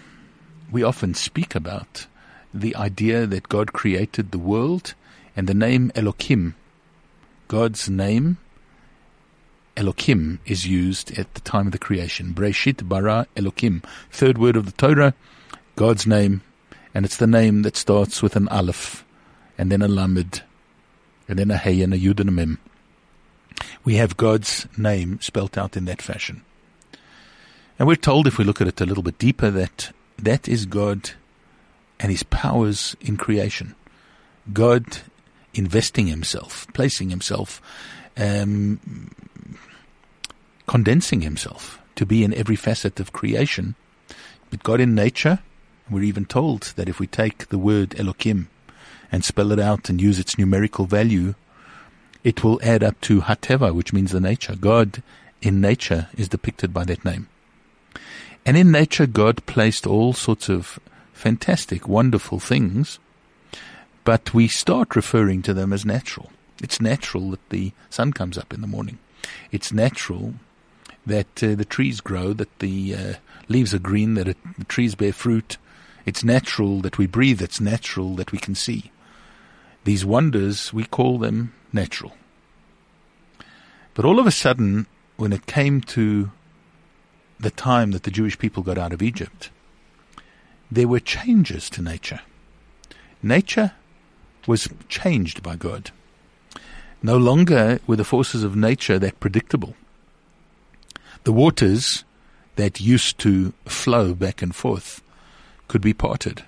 we 0.71 0.83
often 0.83 1.13
speak 1.13 1.53
about 1.53 2.07
the 2.53 2.75
idea 2.75 3.27
that 3.27 3.49
God 3.49 3.73
created 3.73 4.31
the 4.31 4.39
world 4.39 4.93
and 5.35 5.47
the 5.47 5.53
name 5.53 5.91
Elokim. 5.95 6.53
God's 7.47 7.89
name, 7.89 8.37
Elokim, 9.75 10.39
is 10.45 10.65
used 10.65 11.17
at 11.17 11.33
the 11.33 11.41
time 11.41 11.67
of 11.67 11.71
the 11.73 11.77
creation. 11.77 12.33
Breshit 12.33 12.87
bara 12.87 13.27
Elokim. 13.35 13.83
Third 14.09 14.37
word 14.37 14.55
of 14.55 14.65
the 14.65 14.71
Torah, 14.71 15.13
God's 15.75 16.07
name, 16.07 16.41
and 16.93 17.05
it's 17.05 17.17
the 17.17 17.27
name 17.27 17.61
that 17.63 17.77
starts 17.77 18.21
with 18.21 18.35
an 18.35 18.47
Aleph, 18.47 19.05
and 19.57 19.71
then 19.71 19.81
a 19.81 19.87
Lamed, 19.87 20.43
and 21.27 21.37
then 21.37 21.51
a 21.51 21.57
Hey 21.57 21.81
and 21.81 21.93
a 21.93 21.99
Yud 21.99 22.19
and 22.19 22.29
a 22.29 22.31
Mem. 22.31 22.59
We 23.83 23.95
have 23.95 24.17
God's 24.17 24.67
name 24.77 25.19
spelt 25.21 25.57
out 25.57 25.75
in 25.75 25.85
that 25.85 26.01
fashion. 26.01 26.43
And 27.77 27.87
we're 27.87 27.95
told, 27.95 28.27
if 28.27 28.37
we 28.37 28.43
look 28.43 28.61
at 28.61 28.67
it 28.67 28.81
a 28.81 28.85
little 28.85 29.03
bit 29.03 29.17
deeper, 29.17 29.49
that 29.51 29.91
that 30.21 30.47
is 30.47 30.65
God 30.65 31.11
and 31.99 32.11
his 32.11 32.23
powers 32.23 32.95
in 33.01 33.17
creation. 33.17 33.75
God 34.51 34.85
investing 35.53 36.07
himself, 36.07 36.67
placing 36.73 37.09
himself, 37.09 37.61
um, 38.17 38.79
condensing 40.67 41.21
himself 41.21 41.79
to 41.95 42.05
be 42.05 42.23
in 42.23 42.33
every 42.33 42.55
facet 42.55 42.99
of 42.99 43.13
creation. 43.13 43.75
But 44.49 44.63
God 44.63 44.79
in 44.79 44.95
nature, 44.95 45.39
we're 45.89 46.03
even 46.03 46.25
told 46.25 46.73
that 46.75 46.89
if 46.89 46.99
we 46.99 47.07
take 47.07 47.49
the 47.49 47.57
word 47.57 47.91
Elokim 47.91 48.47
and 49.11 49.23
spell 49.23 49.51
it 49.51 49.59
out 49.59 49.89
and 49.89 50.01
use 50.01 50.19
its 50.19 50.37
numerical 50.37 50.85
value, 50.85 51.35
it 52.23 52.43
will 52.43 52.59
add 52.63 52.83
up 52.83 52.99
to 53.01 53.21
Hateva, 53.21 53.73
which 53.73 53.93
means 53.93 54.11
the 54.11 54.21
nature. 54.21 54.55
God 54.55 55.03
in 55.41 55.59
nature 55.59 56.07
is 56.17 56.29
depicted 56.29 56.73
by 56.73 56.85
that 56.85 57.03
name. 57.03 57.27
And 58.45 58.57
in 58.57 58.71
nature, 58.71 59.05
God 59.05 59.45
placed 59.45 59.85
all 59.85 60.13
sorts 60.13 60.49
of 60.49 60.79
fantastic, 61.13 61.87
wonderful 61.87 62.39
things, 62.39 62.99
but 64.03 64.33
we 64.33 64.47
start 64.47 64.95
referring 64.95 65.43
to 65.43 65.53
them 65.53 65.71
as 65.71 65.85
natural. 65.85 66.31
It's 66.61 66.81
natural 66.81 67.31
that 67.31 67.49
the 67.49 67.71
sun 67.89 68.13
comes 68.13 68.37
up 68.37 68.53
in 68.53 68.61
the 68.61 68.67
morning. 68.67 68.97
It's 69.51 69.71
natural 69.71 70.35
that 71.05 71.43
uh, 71.43 71.55
the 71.55 71.65
trees 71.65 72.01
grow, 72.01 72.33
that 72.33 72.59
the 72.59 72.95
uh, 72.95 73.13
leaves 73.47 73.73
are 73.73 73.79
green, 73.79 74.15
that 74.15 74.27
it, 74.27 74.37
the 74.57 74.65
trees 74.65 74.95
bear 74.95 75.13
fruit. 75.13 75.57
It's 76.05 76.23
natural 76.23 76.81
that 76.81 76.97
we 76.97 77.07
breathe. 77.07 77.41
It's 77.41 77.61
natural 77.61 78.15
that 78.15 78.31
we 78.31 78.39
can 78.39 78.55
see. 78.55 78.91
These 79.83 80.05
wonders, 80.05 80.73
we 80.73 80.85
call 80.85 81.17
them 81.17 81.53
natural. 81.73 82.13
But 83.93 84.05
all 84.05 84.19
of 84.19 84.27
a 84.27 84.31
sudden, 84.31 84.87
when 85.17 85.33
it 85.33 85.45
came 85.45 85.81
to 85.81 86.31
the 87.41 87.51
time 87.51 87.91
that 87.91 88.03
the 88.03 88.11
Jewish 88.11 88.37
people 88.37 88.63
got 88.63 88.77
out 88.77 88.93
of 88.93 89.01
Egypt, 89.01 89.49
there 90.69 90.87
were 90.87 90.99
changes 90.99 91.69
to 91.71 91.81
nature. 91.81 92.21
Nature 93.21 93.73
was 94.47 94.69
changed 94.89 95.43
by 95.43 95.55
God. 95.55 95.91
No 97.03 97.17
longer 97.17 97.79
were 97.87 97.95
the 97.95 98.03
forces 98.03 98.43
of 98.43 98.55
nature 98.55 98.99
that 98.99 99.19
predictable. 99.19 99.75
The 101.23 101.33
waters 101.33 102.03
that 102.55 102.79
used 102.79 103.17
to 103.19 103.53
flow 103.65 104.13
back 104.13 104.41
and 104.41 104.55
forth 104.55 105.01
could 105.67 105.81
be 105.81 105.93
parted. 105.93 106.43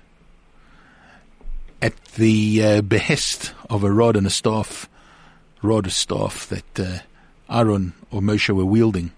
At 1.82 1.96
the 2.16 2.62
uh, 2.62 2.82
behest 2.82 3.52
of 3.68 3.84
a 3.84 3.90
rod 3.90 4.16
and 4.16 4.26
a 4.26 4.30
staff, 4.30 4.88
rod 5.60 5.86
or 5.86 5.90
staff 5.90 6.48
that 6.48 6.80
uh, 6.80 6.98
Aaron 7.50 7.94
or 8.10 8.20
Moshe 8.20 8.54
were 8.54 8.64
wielding, 8.64 9.12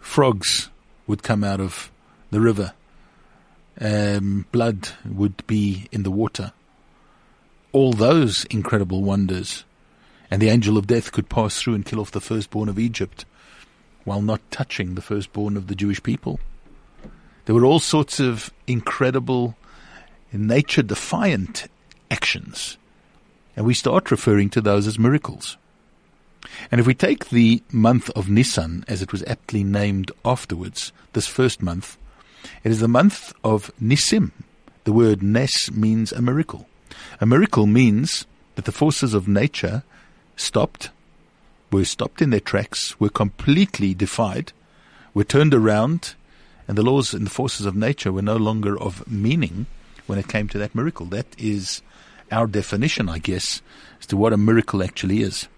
frogs 0.00 0.70
would 1.06 1.22
come 1.22 1.44
out 1.44 1.60
of 1.60 1.90
the 2.30 2.40
river. 2.40 2.72
Um, 3.80 4.46
blood 4.52 4.88
would 5.04 5.46
be 5.46 5.88
in 5.92 6.02
the 6.02 6.10
water. 6.10 6.52
All 7.72 7.92
those 7.92 8.44
incredible 8.46 9.02
wonders. 9.02 9.64
And 10.30 10.42
the 10.42 10.48
angel 10.48 10.76
of 10.76 10.86
death 10.86 11.12
could 11.12 11.28
pass 11.28 11.60
through 11.60 11.74
and 11.74 11.84
kill 11.84 12.00
off 12.00 12.10
the 12.10 12.20
firstborn 12.20 12.68
of 12.68 12.78
Egypt 12.78 13.24
while 14.04 14.22
not 14.22 14.40
touching 14.50 14.94
the 14.94 15.02
firstborn 15.02 15.56
of 15.56 15.66
the 15.66 15.74
Jewish 15.74 16.02
people. 16.02 16.40
There 17.44 17.54
were 17.54 17.64
all 17.64 17.80
sorts 17.80 18.18
of 18.18 18.52
incredible, 18.66 19.56
nature 20.32 20.82
defiant 20.82 21.68
actions. 22.10 22.78
And 23.56 23.66
we 23.66 23.74
start 23.74 24.10
referring 24.10 24.50
to 24.50 24.60
those 24.60 24.86
as 24.86 24.98
miracles. 24.98 25.56
And 26.70 26.80
if 26.80 26.86
we 26.86 26.94
take 26.94 27.28
the 27.28 27.62
month 27.72 28.10
of 28.10 28.28
Nisan, 28.28 28.84
as 28.88 29.02
it 29.02 29.12
was 29.12 29.22
aptly 29.24 29.64
named 29.64 30.10
afterwards, 30.24 30.92
this 31.12 31.26
first 31.26 31.62
month, 31.62 31.96
it 32.62 32.70
is 32.70 32.80
the 32.80 32.88
month 32.88 33.32
of 33.42 33.72
Nisim. 33.80 34.32
The 34.84 34.92
word 34.92 35.22
Nes 35.22 35.70
means 35.70 36.12
a 36.12 36.22
miracle. 36.22 36.68
A 37.20 37.26
miracle 37.26 37.66
means 37.66 38.26
that 38.54 38.64
the 38.64 38.72
forces 38.72 39.14
of 39.14 39.28
nature 39.28 39.82
stopped, 40.36 40.90
were 41.70 41.84
stopped 41.84 42.22
in 42.22 42.30
their 42.30 42.40
tracks, 42.40 42.98
were 43.00 43.08
completely 43.08 43.94
defied, 43.94 44.52
were 45.14 45.24
turned 45.24 45.54
around, 45.54 46.14
and 46.68 46.76
the 46.76 46.82
laws 46.82 47.14
and 47.14 47.26
the 47.26 47.30
forces 47.30 47.66
of 47.66 47.74
nature 47.74 48.12
were 48.12 48.22
no 48.22 48.36
longer 48.36 48.78
of 48.78 49.06
meaning 49.10 49.66
when 50.06 50.18
it 50.18 50.28
came 50.28 50.48
to 50.48 50.58
that 50.58 50.74
miracle. 50.74 51.06
That 51.06 51.26
is 51.38 51.82
our 52.30 52.46
definition, 52.46 53.08
I 53.08 53.18
guess, 53.18 53.62
as 54.00 54.06
to 54.06 54.16
what 54.16 54.32
a 54.32 54.36
miracle 54.36 54.82
actually 54.82 55.22
is. 55.22 55.48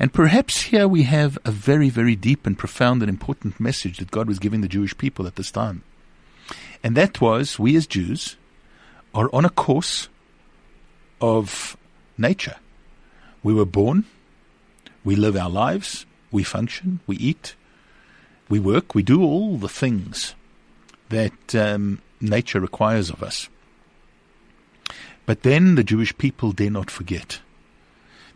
And 0.00 0.14
perhaps 0.14 0.62
here 0.62 0.88
we 0.88 1.02
have 1.02 1.36
a 1.44 1.50
very, 1.50 1.90
very 1.90 2.16
deep 2.16 2.46
and 2.46 2.58
profound 2.58 3.02
and 3.02 3.10
important 3.10 3.60
message 3.60 3.98
that 3.98 4.10
God 4.10 4.28
was 4.28 4.38
giving 4.38 4.62
the 4.62 4.68
Jewish 4.68 4.96
people 4.96 5.26
at 5.26 5.36
this 5.36 5.50
time. 5.50 5.82
And 6.82 6.96
that 6.96 7.20
was 7.20 7.58
we 7.58 7.76
as 7.76 7.86
Jews 7.86 8.38
are 9.14 9.28
on 9.30 9.44
a 9.44 9.50
course 9.50 10.08
of 11.20 11.76
nature. 12.16 12.56
We 13.42 13.52
were 13.52 13.66
born, 13.66 14.06
we 15.04 15.16
live 15.16 15.36
our 15.36 15.50
lives, 15.50 16.06
we 16.30 16.44
function, 16.44 17.00
we 17.06 17.16
eat, 17.16 17.54
we 18.48 18.58
work, 18.58 18.94
we 18.94 19.02
do 19.02 19.22
all 19.22 19.58
the 19.58 19.68
things 19.68 20.34
that 21.10 21.54
um, 21.54 22.00
nature 22.22 22.60
requires 22.60 23.10
of 23.10 23.22
us. 23.22 23.50
But 25.26 25.42
then 25.42 25.74
the 25.74 25.84
Jewish 25.84 26.16
people 26.16 26.52
dare 26.52 26.70
not 26.70 26.90
forget 26.90 27.40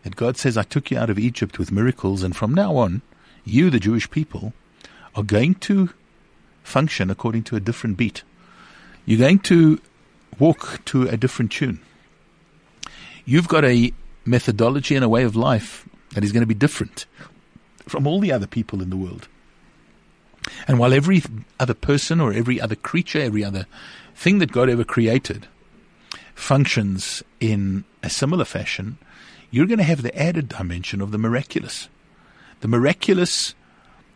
that 0.04 0.16
God 0.16 0.36
says, 0.36 0.56
I 0.56 0.62
took 0.62 0.90
you 0.90 0.98
out 0.98 1.10
of 1.10 1.18
Egypt 1.18 1.58
with 1.58 1.72
miracles, 1.72 2.22
and 2.22 2.36
from 2.36 2.54
now 2.54 2.76
on, 2.76 3.02
you, 3.44 3.70
the 3.70 3.80
Jewish 3.80 4.10
people, 4.10 4.52
are 5.16 5.22
going 5.22 5.54
to 5.56 5.90
function 6.62 7.10
according 7.10 7.42
to 7.44 7.56
a 7.56 7.60
different 7.60 7.96
beat. 7.96 8.22
You're 9.06 9.18
going 9.18 9.40
to 9.40 9.80
walk 10.38 10.84
to 10.86 11.08
a 11.08 11.16
different 11.16 11.52
tune. 11.52 11.80
You've 13.24 13.48
got 13.48 13.64
a 13.64 13.92
methodology 14.24 14.94
and 14.94 15.04
a 15.04 15.08
way 15.08 15.24
of 15.24 15.36
life 15.36 15.88
that 16.14 16.24
is 16.24 16.32
going 16.32 16.42
to 16.42 16.46
be 16.46 16.54
different 16.54 17.06
from 17.86 18.06
all 18.06 18.20
the 18.20 18.32
other 18.32 18.46
people 18.46 18.82
in 18.82 18.90
the 18.90 18.96
world. 18.96 19.28
And 20.68 20.78
while 20.78 20.92
every 20.92 21.22
other 21.58 21.74
person 21.74 22.20
or 22.20 22.32
every 22.32 22.60
other 22.60 22.74
creature, 22.74 23.20
every 23.20 23.44
other 23.44 23.66
thing 24.14 24.38
that 24.38 24.52
God 24.52 24.68
ever 24.68 24.84
created 24.84 25.46
functions 26.34 27.22
in 27.40 27.84
a 28.02 28.10
similar 28.10 28.44
fashion, 28.44 28.98
you're 29.54 29.66
going 29.66 29.78
to 29.78 29.84
have 29.84 30.02
the 30.02 30.18
added 30.20 30.48
dimension 30.48 31.00
of 31.00 31.12
the 31.12 31.18
miraculous. 31.18 31.88
The 32.60 32.66
miraculous 32.66 33.54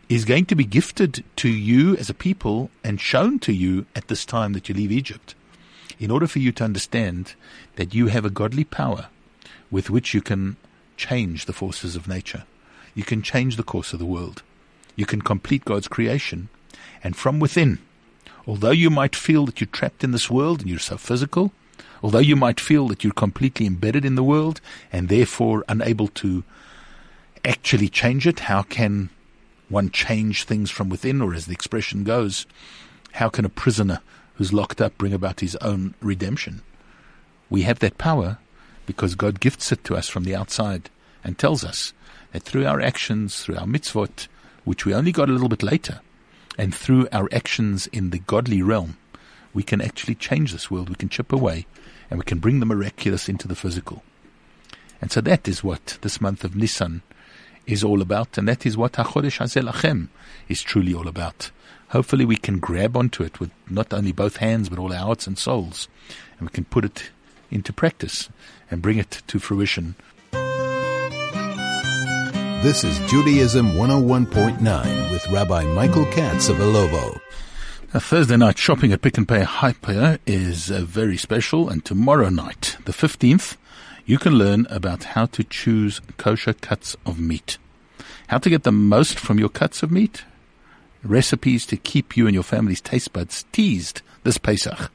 is 0.09 0.25
going 0.25 0.45
to 0.47 0.55
be 0.55 0.65
gifted 0.65 1.23
to 1.37 1.47
you 1.47 1.95
as 1.95 2.09
a 2.09 2.13
people 2.13 2.69
and 2.83 2.99
shown 2.99 3.39
to 3.39 3.53
you 3.53 3.85
at 3.95 4.09
this 4.09 4.25
time 4.25 4.51
that 4.51 4.67
you 4.67 4.75
leave 4.75 4.91
Egypt 4.91 5.35
in 5.97 6.11
order 6.11 6.27
for 6.27 6.39
you 6.39 6.51
to 6.51 6.65
understand 6.65 7.35
that 7.77 7.93
you 7.93 8.07
have 8.07 8.25
a 8.25 8.29
godly 8.29 8.65
power 8.65 9.07
with 9.71 9.89
which 9.89 10.13
you 10.13 10.21
can 10.21 10.57
change 10.97 11.45
the 11.45 11.53
forces 11.53 11.95
of 11.95 12.05
nature. 12.05 12.43
You 12.93 13.05
can 13.05 13.21
change 13.21 13.55
the 13.55 13.63
course 13.63 13.93
of 13.93 13.99
the 13.99 14.05
world. 14.05 14.43
You 14.97 15.05
can 15.05 15.21
complete 15.21 15.63
God's 15.63 15.87
creation. 15.87 16.49
And 17.01 17.15
from 17.15 17.39
within, 17.39 17.79
although 18.45 18.71
you 18.71 18.89
might 18.89 19.15
feel 19.15 19.45
that 19.45 19.61
you're 19.61 19.67
trapped 19.67 20.03
in 20.03 20.11
this 20.11 20.29
world 20.29 20.59
and 20.59 20.69
you're 20.69 20.79
so 20.79 20.97
physical, 20.97 21.53
Although 22.01 22.19
you 22.19 22.35
might 22.35 22.59
feel 22.59 22.87
that 22.87 23.03
you're 23.03 23.13
completely 23.13 23.65
embedded 23.65 24.05
in 24.05 24.15
the 24.15 24.23
world 24.23 24.61
and 24.91 25.09
therefore 25.09 25.65
unable 25.67 26.07
to 26.09 26.43
actually 27.45 27.89
change 27.89 28.27
it, 28.27 28.41
how 28.41 28.63
can 28.63 29.09
one 29.69 29.89
change 29.89 30.43
things 30.43 30.71
from 30.71 30.89
within? 30.89 31.21
Or 31.21 31.33
as 31.33 31.45
the 31.45 31.53
expression 31.53 32.03
goes, 32.03 32.45
how 33.13 33.29
can 33.29 33.45
a 33.45 33.49
prisoner 33.49 34.01
who's 34.35 34.53
locked 34.53 34.81
up 34.81 34.97
bring 34.97 35.13
about 35.13 35.41
his 35.41 35.55
own 35.57 35.93
redemption? 36.01 36.61
We 37.49 37.63
have 37.63 37.79
that 37.79 37.97
power 37.97 38.37
because 38.85 39.15
God 39.15 39.39
gifts 39.39 39.71
it 39.71 39.83
to 39.85 39.95
us 39.95 40.07
from 40.07 40.23
the 40.23 40.35
outside 40.35 40.89
and 41.23 41.37
tells 41.37 41.63
us 41.63 41.93
that 42.31 42.43
through 42.43 42.65
our 42.65 42.81
actions, 42.81 43.41
through 43.41 43.57
our 43.57 43.65
mitzvot, 43.65 44.27
which 44.63 44.85
we 44.85 44.93
only 44.93 45.11
got 45.11 45.29
a 45.29 45.31
little 45.31 45.49
bit 45.49 45.63
later, 45.63 46.01
and 46.57 46.73
through 46.73 47.07
our 47.11 47.29
actions 47.31 47.87
in 47.87 48.09
the 48.09 48.19
godly 48.19 48.61
realm, 48.61 48.97
we 49.53 49.63
can 49.63 49.81
actually 49.81 50.15
change 50.15 50.51
this 50.51 50.69
world. 50.69 50.89
We 50.89 50.95
can 50.95 51.09
chip 51.09 51.31
away 51.31 51.65
and 52.09 52.19
we 52.19 52.25
can 52.25 52.39
bring 52.39 52.59
the 52.59 52.65
miraculous 52.65 53.29
into 53.29 53.47
the 53.47 53.55
physical. 53.55 54.03
And 55.01 55.11
so 55.11 55.21
that 55.21 55.47
is 55.47 55.63
what 55.63 55.97
this 56.01 56.19
month 56.19 56.43
of 56.43 56.55
Nisan 56.55 57.01
is 57.65 57.83
all 57.83 58.01
about, 58.01 58.37
and 58.37 58.47
that 58.47 58.65
is 58.65 58.75
what 58.75 58.93
HaChodesh 58.93 59.39
Hazel 59.39 59.65
Lachem 59.65 60.07
is 60.47 60.61
truly 60.61 60.93
all 60.93 61.07
about. 61.07 61.51
Hopefully 61.89 62.25
we 62.25 62.35
can 62.35 62.59
grab 62.59 62.97
onto 62.97 63.23
it 63.23 63.39
with 63.39 63.51
not 63.69 63.93
only 63.93 64.11
both 64.11 64.37
hands, 64.37 64.69
but 64.69 64.79
all 64.79 64.91
our 64.91 65.05
hearts 65.05 65.27
and 65.27 65.37
souls, 65.37 65.87
and 66.37 66.49
we 66.49 66.53
can 66.53 66.65
put 66.65 66.85
it 66.85 67.11
into 67.51 67.71
practice 67.71 68.29
and 68.69 68.81
bring 68.81 68.97
it 68.97 69.21
to 69.27 69.39
fruition. 69.39 69.95
This 72.61 72.83
is 72.83 72.99
Judaism 73.09 73.71
101.9 73.71 75.11
with 75.11 75.27
Rabbi 75.29 75.63
Michael 75.63 76.05
Katz 76.07 76.49
of 76.49 76.57
Ilovo. 76.57 77.19
Thursday 77.91 78.37
night 78.37 78.59
shopping 78.59 78.93
at 78.93 79.01
Pick 79.01 79.17
n 79.17 79.25
Pay 79.25 79.41
Hyper 79.41 80.19
is 80.27 80.69
uh, 80.69 80.81
very 80.81 81.17
special, 81.17 81.67
and 81.69 81.83
tomorrow 81.83 82.29
night, 82.29 82.77
the 82.85 82.91
15th, 82.91 83.57
you 84.05 84.19
can 84.19 84.33
learn 84.33 84.67
about 84.69 85.15
how 85.15 85.25
to 85.25 85.43
choose 85.43 85.99
kosher 86.17 86.53
cuts 86.53 86.95
of 87.03 87.19
meat. 87.19 87.57
How 88.27 88.37
to 88.37 88.49
get 88.49 88.61
the 88.61 88.71
most 88.71 89.17
from 89.17 89.39
your 89.39 89.49
cuts 89.49 89.81
of 89.81 89.91
meat. 89.91 90.23
Recipes 91.03 91.65
to 91.65 91.77
keep 91.77 92.15
you 92.15 92.27
and 92.27 92.35
your 92.35 92.43
family's 92.43 92.79
taste 92.79 93.11
buds 93.11 93.45
teased 93.51 94.03
this 94.23 94.37
Pesach. 94.37 94.91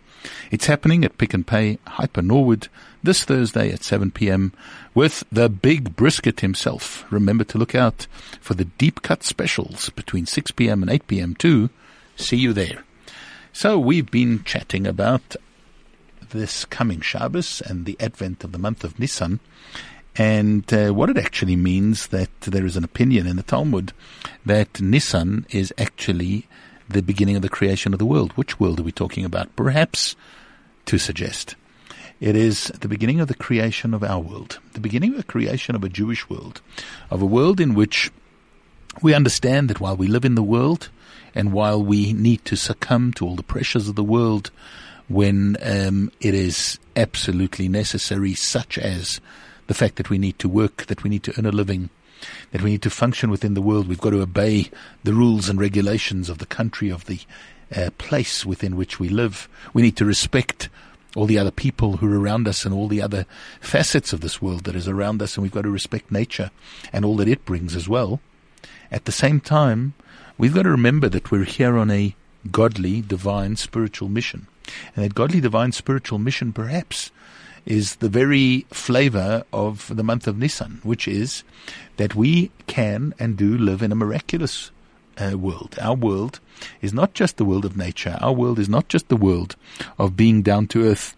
It's 0.53 0.67
happening 0.67 1.05
at 1.05 1.19
Pick 1.19 1.35
n 1.35 1.43
Pay 1.43 1.79
Hyper 1.89 2.23
Norwood 2.23 2.69
this 3.03 3.25
Thursday 3.25 3.73
at 3.73 3.83
7 3.83 4.13
p.m. 4.13 4.53
with 4.95 5.25
the 5.33 5.49
big 5.49 5.97
brisket 5.97 6.41
himself. 6.41 7.05
Remember 7.11 7.43
to 7.43 7.59
look 7.59 7.75
out 7.75 8.07
for 8.41 8.55
the 8.55 8.67
deep 8.67 9.03
cut 9.03 9.25
specials 9.25 9.91
between 9.91 10.27
6 10.27 10.53
p.m. 10.53 10.81
and 10.81 10.91
8 10.93 11.09
p.m. 11.09 11.35
too 11.35 11.71
See 12.17 12.37
you 12.37 12.53
there. 12.53 12.85
So 13.53 13.79
we've 13.79 14.11
been 14.11 14.45
chatting 14.45 14.87
about 14.87 15.37
this 16.31 16.65
coming 16.65 17.01
Shabbos 17.01 17.61
and 17.61 17.87
the 17.87 17.97
advent 18.01 18.45
of 18.45 18.53
the 18.53 18.59
month 18.59 18.83
of 18.85 18.99
Nisan 18.99 19.41
and 20.17 20.73
uh, 20.73 20.93
what 20.93 21.11
it 21.11 21.19
actually 21.19 21.57
means 21.57 22.09
that 22.09 22.29
there 22.43 22.65
is 22.65 22.77
an 22.77 22.85
opinion 22.85 23.27
in 23.27 23.37
the 23.37 23.43
Talmud 23.43 23.93
that 24.47 24.81
Nisan 24.81 25.47
is 25.51 25.75
actually 25.77 26.47
the 26.89 27.03
beginning 27.03 27.37
of 27.37 27.43
the 27.43 27.49
creation 27.49 27.93
of 27.93 27.99
the 27.99 28.07
world. 28.07 28.33
Which 28.33 28.61
world 28.61 28.79
are 28.81 28.85
we 28.85 28.93
talking 28.93 29.25
about? 29.25 29.55
Perhaps 29.57 30.15
to 30.87 30.99
suggest 30.99 31.57
it 32.21 32.37
is 32.37 32.67
the 32.69 32.89
beginning 32.89 33.21
of 33.21 33.29
the 33.29 33.35
creation 33.35 33.93
of 33.93 34.05
our 34.05 34.21
world, 34.21 34.61
the 34.73 34.81
beginning 34.81 35.13
of 35.13 35.17
the 35.17 35.25
creation 35.25 35.75
of 35.75 35.83
a 35.83 35.89
Jewish 35.89 36.29
world, 36.29 36.61
of 37.11 37.21
a 37.21 37.27
world 37.27 37.61
in 37.61 37.75
which 37.75 38.11
we 39.03 39.15
understand 39.15 39.69
that 39.69 39.81
while 39.81 39.97
we 39.97 40.07
live 40.07 40.25
in 40.25 40.37
the 40.37 40.43
world, 40.43 40.91
and 41.35 41.53
while 41.53 41.83
we 41.83 42.13
need 42.13 42.45
to 42.45 42.57
succumb 42.57 43.13
to 43.15 43.27
all 43.27 43.37
the 43.37 43.43
pressures 43.43 43.89
of 43.89 43.95
the 43.95 44.05
world 44.05 44.51
when 45.09 45.57
um, 45.63 46.11
it 46.21 46.35
is 46.35 46.79
absolutely 46.97 47.69
necessary, 47.69 48.35
such 48.35 48.79
as 48.79 49.21
the 49.67 49.75
fact 49.75 49.97
that 49.97 50.11
we 50.11 50.19
need 50.19 50.39
to 50.39 50.49
work, 50.49 50.87
that 50.87 51.03
we 51.03 51.11
need 51.11 51.23
to 51.25 51.35
earn 51.39 51.47
a 51.47 51.53
living, 51.53 51.91
that 52.53 52.63
we 52.63 52.71
need 52.71 52.83
to 52.83 52.91
function 52.91 53.31
within 53.31 53.55
the 53.55 53.63
world. 53.63 53.89
We've 53.89 54.01
got 54.01 54.11
to 54.11 54.23
obey 54.23 54.71
the 55.03 55.15
rules 55.15 55.49
and 55.49 55.61
regulations 55.61 56.29
of 56.29 56.39
the 56.39 56.47
country, 56.47 56.91
of 56.91 57.07
the 57.07 57.21
uh, 57.75 57.91
place 57.99 58.47
within 58.47 58.77
which 58.77 58.99
we 58.99 59.09
live. 59.09 59.49
We 59.73 59.83
need 59.83 59.97
to 59.97 60.05
respect 60.05 60.69
all 61.17 61.27
the 61.27 61.39
other 61.39 61.51
people 61.51 61.99
who 61.99 62.13
are 62.13 62.19
around 62.19 62.49
us 62.49 62.65
and 62.65 62.75
all 62.75 62.89
the 62.89 63.03
other 63.03 63.25
facets 63.61 64.13
of 64.13 64.21
this 64.21 64.43
world 64.43 64.65
that 64.65 64.77
is 64.77 64.89
around 64.89 65.23
us, 65.23 65.37
and 65.37 65.43
we've 65.43 65.53
got 65.53 65.63
to 65.63 65.71
respect 65.71 66.11
nature 66.11 66.51
and 66.93 67.05
all 67.05 67.17
that 67.17 67.29
it 67.29 67.45
brings 67.45 67.77
as 67.77 67.89
well. 67.89 68.21
At 68.91 69.05
the 69.05 69.13
same 69.13 69.41
time, 69.41 69.95
we've 70.39 70.55
got 70.55 70.63
to 70.63 70.71
remember 70.71 71.09
that 71.09 71.31
we're 71.31 71.45
here 71.45 71.77
on 71.77 71.91
a 71.91 72.15
godly, 72.51 73.01
divine, 73.01 73.57
spiritual 73.57 74.09
mission. 74.09 74.47
And 74.95 75.05
that 75.05 75.15
godly, 75.15 75.41
divine, 75.41 75.73
spiritual 75.73 76.19
mission 76.19 76.53
perhaps 76.53 77.11
is 77.67 77.97
the 77.97 78.09
very 78.09 78.67
flavor 78.71 79.45
of 79.53 79.95
the 79.95 80.03
month 80.03 80.27
of 80.27 80.37
Nisan, 80.37 80.81
which 80.83 81.09
is 81.09 81.45
that 81.97 82.15
we 82.15 82.51
can 82.67 83.15
and 83.19 83.37
do 83.37 83.57
live 83.57 83.83
in 83.83 83.93
a 83.93 83.97
miraculous 83.97 84.71
uh, 85.17 85.39
world. 85.39 85.77
Our 85.81 85.95
world 85.95 86.41
is 86.83 86.93
not 86.93 87.15
just 87.15 87.37
the 87.37 87.45
world 87.45 87.65
of 87.65 87.77
nature. 87.77 88.19
Our 88.21 88.33
world 88.33 88.59
is 88.59 88.69
not 88.69 88.89
just 88.89 89.09
the 89.09 89.17
world 89.17 89.57
of 89.99 90.17
being 90.17 90.43
down 90.43 90.67
to 90.69 90.85
earth 90.85 91.17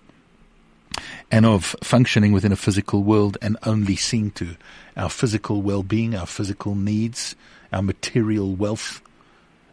and 1.31 1.45
of 1.45 1.75
functioning 1.83 2.33
within 2.33 2.53
a 2.53 2.57
physical 2.57 3.03
world 3.03 3.37
and 3.43 3.57
only 3.65 3.97
seeing 3.97 4.31
to 4.33 4.57
our 4.97 5.11
physical 5.11 5.63
well-being, 5.63 6.15
our 6.15 6.27
physical 6.27 6.75
needs, 6.75 7.35
our 7.73 7.83
material 7.83 8.55
wealth, 8.55 9.03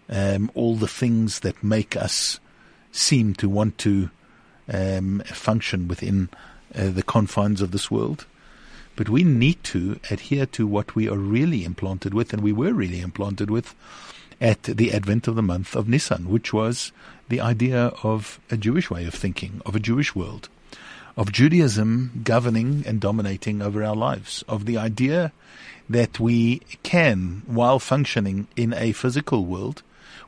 um, 0.10 0.52
all 0.54 0.76
the 0.76 0.88
things 0.88 1.40
that 1.42 1.64
make 1.64 1.96
us 1.96 2.40
seem 2.92 3.34
to 3.36 3.50
want 3.50 3.78
to 3.80 4.10
um, 4.72 5.22
function 5.26 5.88
within 5.88 6.30
uh, 6.76 6.90
the 6.90 7.04
confines 7.04 7.62
of 7.62 7.72
this 7.72 7.90
world. 7.90 8.26
But 8.96 9.10
we 9.10 9.24
need 9.24 9.64
to 9.66 10.00
adhere 10.12 10.46
to 10.48 10.68
what 10.68 10.96
we 10.96 11.10
are 11.10 11.18
really 11.18 11.66
implanted 11.66 12.14
with, 12.14 12.32
and 12.32 12.44
we 12.44 12.54
were 12.54 12.74
really 12.74 13.02
implanted 13.02 13.50
with 13.50 13.74
at 14.40 14.64
the 14.64 14.92
advent 14.92 15.28
of 15.28 15.36
the 15.36 15.42
month 15.42 15.76
of 15.76 15.88
Nisan, 15.88 16.30
which 16.30 16.54
was 16.54 16.92
the 17.30 17.40
idea 17.40 17.88
of 18.04 18.40
a 18.52 18.58
Jewish 18.58 18.92
way 18.92 19.06
of 19.06 19.14
thinking, 19.14 19.62
of 19.66 19.76
a 19.76 19.80
Jewish 19.80 20.14
world, 20.14 20.50
of 21.16 21.32
Judaism 21.32 22.22
governing 22.24 22.84
and 22.86 23.00
dominating 23.00 23.62
over 23.62 23.84
our 23.84 23.96
lives, 23.96 24.44
of 24.48 24.66
the 24.66 24.78
idea 24.78 25.32
that 25.90 26.20
we 26.20 26.62
can, 26.84 27.44
while 27.46 27.80
functioning 27.80 28.48
in 28.56 28.74
a 28.74 28.92
physical 28.92 29.46
world, 29.46 29.82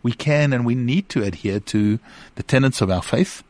we 0.05 0.13
can 0.13 0.53
and 0.53 0.67
we 0.67 0.75
need 0.75 1.09
to 1.09 1.23
adhere 1.23 1.59
to 1.59 1.97
the 2.35 2.43
tenets 2.43 2.79
of 2.79 2.91
our 2.91 3.01
faith, 3.01 3.41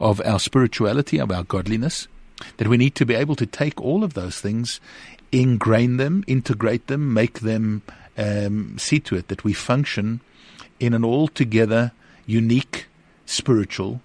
of 0.00 0.22
our 0.24 0.40
spirituality, 0.40 1.20
of 1.20 1.30
our 1.30 1.44
godliness, 1.44 2.08
that 2.56 2.66
we 2.66 2.78
need 2.78 2.94
to 2.94 3.04
be 3.04 3.14
able 3.14 3.36
to 3.36 3.44
take 3.44 3.78
all 3.78 4.02
of 4.02 4.14
those 4.14 4.40
things, 4.40 4.80
ingrain 5.32 5.98
them, 5.98 6.24
integrate 6.26 6.86
them, 6.86 7.12
make 7.12 7.40
them, 7.40 7.82
um, 8.16 8.78
see 8.78 8.98
to 9.00 9.16
it 9.16 9.28
that 9.28 9.44
we 9.44 9.52
function 9.52 10.22
in 10.80 10.94
an 10.94 11.04
altogether 11.04 11.92
unique, 12.24 12.86
spiritual, 13.26 14.00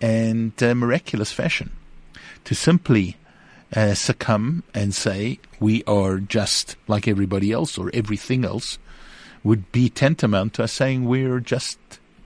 and 0.00 0.60
uh, 0.60 0.74
miraculous 0.74 1.30
fashion. 1.30 1.70
To 2.46 2.56
simply 2.56 3.18
uh, 3.72 3.94
succumb 3.94 4.64
and 4.74 4.92
say 4.92 5.38
we 5.60 5.84
are 5.84 6.18
just 6.18 6.74
like 6.88 7.06
everybody 7.06 7.52
else 7.52 7.78
or 7.78 7.88
everything 7.94 8.44
else 8.44 8.80
would 9.46 9.70
be 9.70 9.88
tantamount 9.88 10.54
to 10.54 10.64
us 10.64 10.72
saying 10.72 11.04
we're 11.04 11.38
just 11.38 11.78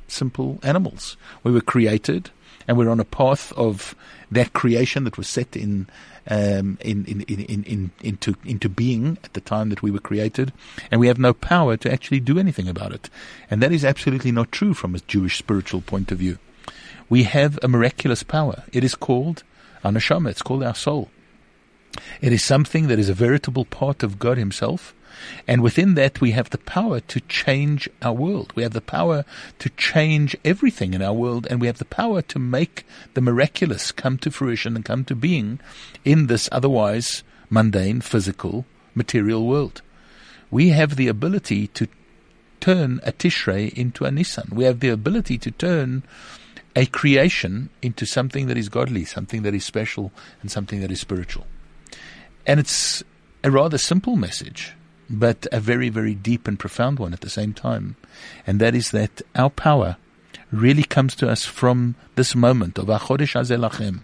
simple 0.09 0.59
animals. 0.62 1.18
We 1.44 1.52
were 1.52 1.61
created 1.61 2.30
and 2.66 2.78
we're 2.78 2.88
on 2.88 2.98
a 2.98 3.04
path 3.04 3.52
of 3.52 3.94
that 4.30 4.54
creation 4.54 5.04
that 5.04 5.18
was 5.18 5.28
set 5.28 5.54
in, 5.54 5.87
um, 6.28 6.78
in, 6.80 7.04
in, 7.04 7.20
in, 7.22 7.64
in, 7.64 7.90
into, 8.02 8.35
into 8.44 8.68
being 8.70 9.18
at 9.22 9.35
the 9.35 9.40
time 9.40 9.68
that 9.68 9.83
we 9.83 9.90
were 9.90 9.98
created, 9.98 10.52
and 10.90 11.00
we 11.00 11.09
have 11.09 11.18
no 11.18 11.35
power 11.35 11.76
to 11.76 11.92
actually 11.92 12.20
do 12.20 12.38
anything 12.38 12.68
about 12.68 12.92
it. 12.92 13.11
And 13.50 13.62
that 13.62 13.72
is 13.72 13.85
absolutely 13.85 14.33
not 14.33 14.52
true 14.52 14.72
from 14.72 14.94
a 14.94 15.00
Jewish 15.00 15.37
spiritual 15.37 15.80
point 15.80 16.12
of 16.12 16.18
view. 16.18 16.38
We 17.09 17.24
have 17.24 17.59
a 17.62 17.68
miraculous 17.68 18.22
power. 18.22 18.62
It 18.72 18.85
is 18.85 18.94
called 18.94 19.42
our. 19.85 19.92
It's 19.96 20.42
called 20.42 20.62
our 20.62 20.74
soul. 20.74 21.11
It 22.20 22.33
is 22.33 22.44
something 22.44 22.87
that 22.87 22.98
is 22.98 23.09
a 23.09 23.14
veritable 23.14 23.64
part 23.64 24.02
of 24.02 24.18
God 24.18 24.38
Himself. 24.38 24.94
And 25.46 25.62
within 25.62 25.94
that, 25.94 26.20
we 26.20 26.33
have 26.33 26.51
the 26.51 26.59
power 26.59 27.01
to 27.01 27.20
change 27.23 27.88
our 28.03 28.12
world. 28.12 28.53
We 28.55 28.62
have 28.62 28.73
the 28.73 28.81
power 28.81 29.25
to 29.59 29.70
change 29.70 30.37
everything 30.44 30.94
in 30.94 31.03
our 31.03 31.12
world, 31.12 31.46
and 31.51 31.61
we 31.61 31.66
have 31.66 31.79
the 31.79 31.85
power 31.85 32.23
to 32.23 32.38
make 32.38 32.87
the 33.14 33.20
miraculous 33.20 33.92
come 33.92 34.18
to 34.18 34.31
fruition 34.31 34.77
and 34.77 34.85
come 34.85 35.05
to 35.05 35.14
being 35.14 35.61
in 36.05 36.27
this 36.27 36.49
otherwise 36.53 37.23
mundane, 37.49 38.01
physical, 38.01 38.64
material 38.94 39.46
world. 39.46 39.83
We 40.51 40.70
have 40.70 40.96
the 40.96 41.09
ability 41.09 41.68
to 41.68 41.88
turn 42.61 43.01
a 43.03 43.12
Tishrei 43.12 43.73
into 43.73 44.05
a 44.05 44.11
Nisan. 44.11 44.49
We 44.53 44.64
have 44.64 44.81
the 44.81 44.88
ability 44.90 45.38
to 45.38 45.51
turn 45.51 46.03
a 46.77 46.87
creation 46.87 47.70
into 47.83 48.07
something 48.07 48.46
that 48.46 48.57
is 48.57 48.68
godly, 48.68 49.05
something 49.05 49.42
that 49.42 49.55
is 49.55 49.64
special, 49.64 50.12
and 50.42 50.51
something 50.51 50.81
that 50.81 50.90
is 50.90 51.01
spiritual. 51.01 51.46
And 52.46 52.61
it's 52.61 53.03
a 53.42 53.51
rather 53.51 53.79
simple 53.79 54.16
message 54.16 54.73
but 55.11 55.46
a 55.51 55.61
very, 55.61 55.88
very 55.88 56.14
deep 56.14 56.46
and 56.46 56.59
profound 56.59 56.99
one 56.99 57.12
at 57.12 57.20
the 57.20 57.29
same 57.29 57.53
time. 57.53 57.96
And 58.46 58.61
that 58.61 58.75
is 58.75 58.92
that 58.92 59.20
our 59.35 59.51
power 59.51 59.96
really 60.53 60.85
comes 60.85 61.14
to 61.16 61.29
us 61.29 61.44
from 61.44 61.96
this 62.14 62.35
moment 62.35 62.79
of 62.79 62.87
Achodesh 62.87 63.35
Azelachem, 63.35 64.01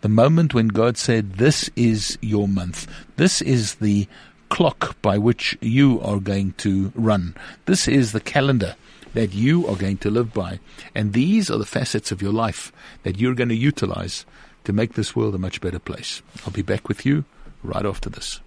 the 0.00 0.08
moment 0.08 0.54
when 0.54 0.68
God 0.68 0.96
said, 0.96 1.34
This 1.34 1.70
is 1.76 2.18
your 2.20 2.48
month. 2.48 2.86
This 3.16 3.42
is 3.42 3.76
the 3.76 4.08
clock 4.48 5.00
by 5.02 5.18
which 5.18 5.58
you 5.60 6.00
are 6.00 6.20
going 6.20 6.52
to 6.58 6.92
run. 6.94 7.34
This 7.66 7.88
is 7.88 8.12
the 8.12 8.20
calendar 8.20 8.76
that 9.14 9.34
you 9.34 9.66
are 9.66 9.76
going 9.76 9.96
to 9.98 10.10
live 10.10 10.32
by. 10.32 10.60
And 10.94 11.12
these 11.12 11.50
are 11.50 11.58
the 11.58 11.64
facets 11.66 12.12
of 12.12 12.22
your 12.22 12.32
life 12.32 12.72
that 13.02 13.18
you're 13.18 13.34
going 13.34 13.48
to 13.48 13.54
utilize 13.54 14.26
to 14.64 14.72
make 14.72 14.94
this 14.94 15.16
world 15.16 15.34
a 15.34 15.38
much 15.38 15.60
better 15.60 15.78
place. 15.78 16.22
I'll 16.44 16.52
be 16.52 16.62
back 16.62 16.88
with 16.88 17.06
you 17.06 17.24
right 17.62 17.86
after 17.86 18.10
this. 18.10 18.40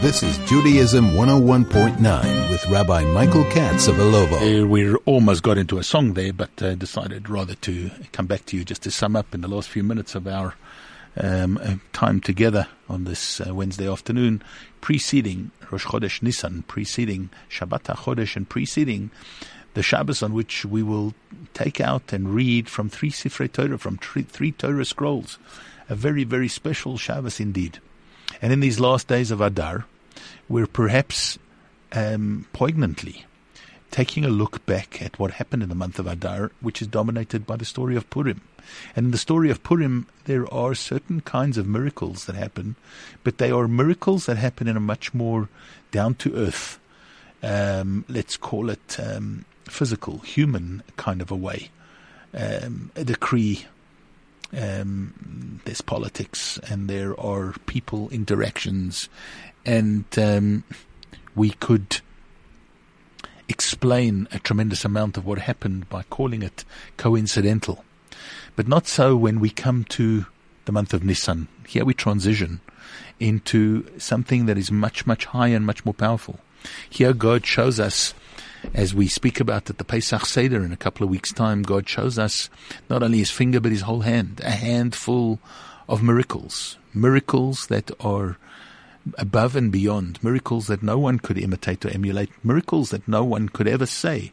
This 0.00 0.22
is 0.22 0.38
Judaism 0.48 1.10
101.9 1.10 2.50
with 2.50 2.66
Rabbi 2.68 3.04
Michael 3.04 3.44
Katz 3.44 3.86
of 3.86 3.96
Ilovo. 3.96 4.62
Uh, 4.62 4.66
we 4.66 4.94
almost 5.04 5.42
got 5.42 5.58
into 5.58 5.76
a 5.76 5.82
song 5.82 6.14
there, 6.14 6.32
but 6.32 6.62
uh, 6.62 6.74
decided 6.74 7.28
rather 7.28 7.54
to 7.56 7.90
come 8.10 8.24
back 8.24 8.46
to 8.46 8.56
you 8.56 8.64
just 8.64 8.82
to 8.84 8.90
sum 8.90 9.14
up 9.14 9.34
in 9.34 9.42
the 9.42 9.46
last 9.48 9.68
few 9.68 9.82
minutes 9.82 10.14
of 10.14 10.26
our 10.26 10.54
um, 11.18 11.58
uh, 11.62 11.74
time 11.92 12.18
together 12.18 12.66
on 12.88 13.04
this 13.04 13.42
uh, 13.42 13.54
Wednesday 13.54 13.86
afternoon, 13.86 14.42
preceding 14.80 15.50
Rosh 15.70 15.84
Chodesh 15.84 16.22
Nisan, 16.22 16.62
preceding 16.62 17.28
Shabbat 17.50 17.82
HaChodesh, 17.94 18.36
and 18.36 18.48
preceding 18.48 19.10
the 19.74 19.82
Shabbos 19.82 20.22
on 20.22 20.32
which 20.32 20.64
we 20.64 20.82
will 20.82 21.12
take 21.52 21.78
out 21.78 22.14
and 22.14 22.34
read 22.34 22.70
from 22.70 22.88
three 22.88 23.10
Sifrei 23.10 23.52
Torah, 23.52 23.76
from 23.76 23.98
three, 23.98 24.22
three 24.22 24.52
Torah 24.52 24.86
scrolls. 24.86 25.38
A 25.90 25.94
very, 25.94 26.24
very 26.24 26.48
special 26.48 26.96
Shabbos 26.96 27.38
indeed. 27.38 27.80
And 28.40 28.52
in 28.52 28.60
these 28.60 28.80
last 28.80 29.06
days 29.08 29.30
of 29.30 29.40
Adar, 29.40 29.86
we're 30.50 30.66
perhaps 30.66 31.38
um, 31.92 32.46
poignantly 32.52 33.24
taking 33.90 34.24
a 34.24 34.28
look 34.28 34.64
back 34.66 35.00
at 35.00 35.18
what 35.18 35.32
happened 35.32 35.62
in 35.62 35.68
the 35.68 35.74
month 35.74 35.98
of 35.98 36.06
Adar, 36.06 36.52
which 36.60 36.82
is 36.82 36.88
dominated 36.88 37.46
by 37.46 37.56
the 37.56 37.64
story 37.64 37.96
of 37.96 38.08
Purim. 38.10 38.40
And 38.94 39.06
in 39.06 39.10
the 39.10 39.18
story 39.18 39.50
of 39.50 39.62
Purim, 39.62 40.06
there 40.26 40.52
are 40.52 40.74
certain 40.74 41.20
kinds 41.22 41.56
of 41.58 41.66
miracles 41.66 42.26
that 42.26 42.36
happen, 42.36 42.76
but 43.24 43.38
they 43.38 43.50
are 43.50 43.66
miracles 43.66 44.26
that 44.26 44.36
happen 44.36 44.68
in 44.68 44.76
a 44.76 44.80
much 44.80 45.14
more 45.14 45.48
down 45.90 46.14
to 46.16 46.34
earth, 46.34 46.78
um, 47.42 48.04
let's 48.08 48.36
call 48.36 48.70
it 48.70 48.96
um, 49.00 49.44
physical, 49.64 50.18
human 50.18 50.82
kind 50.96 51.20
of 51.20 51.30
a 51.30 51.36
way. 51.36 51.70
Um, 52.32 52.92
a 52.94 53.04
decree 53.04 53.66
um, 54.56 55.60
there's 55.64 55.80
politics 55.80 56.58
and 56.68 56.88
there 56.88 57.18
are 57.20 57.54
people 57.66 58.08
interactions, 58.10 59.08
and 59.64 60.04
um, 60.18 60.64
we 61.34 61.50
could 61.50 62.00
explain 63.48 64.28
a 64.32 64.38
tremendous 64.38 64.84
amount 64.84 65.16
of 65.16 65.26
what 65.26 65.38
happened 65.38 65.88
by 65.88 66.02
calling 66.04 66.42
it 66.42 66.64
coincidental. 66.96 67.84
But 68.56 68.68
not 68.68 68.86
so 68.86 69.16
when 69.16 69.40
we 69.40 69.50
come 69.50 69.84
to 69.90 70.26
the 70.64 70.72
month 70.72 70.94
of 70.94 71.02
Nisan. 71.02 71.48
Here 71.66 71.84
we 71.84 71.94
transition 71.94 72.60
into 73.18 73.86
something 73.98 74.46
that 74.46 74.58
is 74.58 74.70
much, 74.70 75.06
much 75.06 75.24
higher 75.26 75.56
and 75.56 75.66
much 75.66 75.84
more 75.84 75.94
powerful. 75.94 76.38
Here 76.88 77.12
God 77.12 77.44
shows 77.44 77.80
us 77.80 78.14
as 78.74 78.94
we 78.94 79.08
speak 79.08 79.40
about 79.40 79.70
at 79.70 79.78
the 79.78 79.84
Pesach 79.84 80.26
Seder 80.26 80.62
in 80.64 80.72
a 80.72 80.76
couple 80.76 81.02
of 81.02 81.10
weeks' 81.10 81.32
time, 81.32 81.62
God 81.62 81.88
shows 81.88 82.18
us 82.18 82.50
not 82.88 83.02
only 83.02 83.18
his 83.18 83.30
finger 83.30 83.58
but 83.58 83.72
his 83.72 83.80
whole 83.82 84.00
hand, 84.00 84.40
a 84.44 84.50
handful 84.50 85.40
of 85.88 86.02
miracles, 86.02 86.76
miracles 86.92 87.66
that 87.68 87.90
are 88.04 88.36
above 89.18 89.56
and 89.56 89.70
beyond, 89.72 90.22
miracles 90.22 90.66
that 90.66 90.82
no 90.82 90.98
one 90.98 91.18
could 91.18 91.38
imitate 91.38 91.84
or 91.84 91.90
emulate, 91.90 92.30
miracles 92.44 92.90
that 92.90 93.06
no 93.06 93.24
one 93.24 93.48
could 93.48 93.68
ever 93.68 93.86
say 93.86 94.32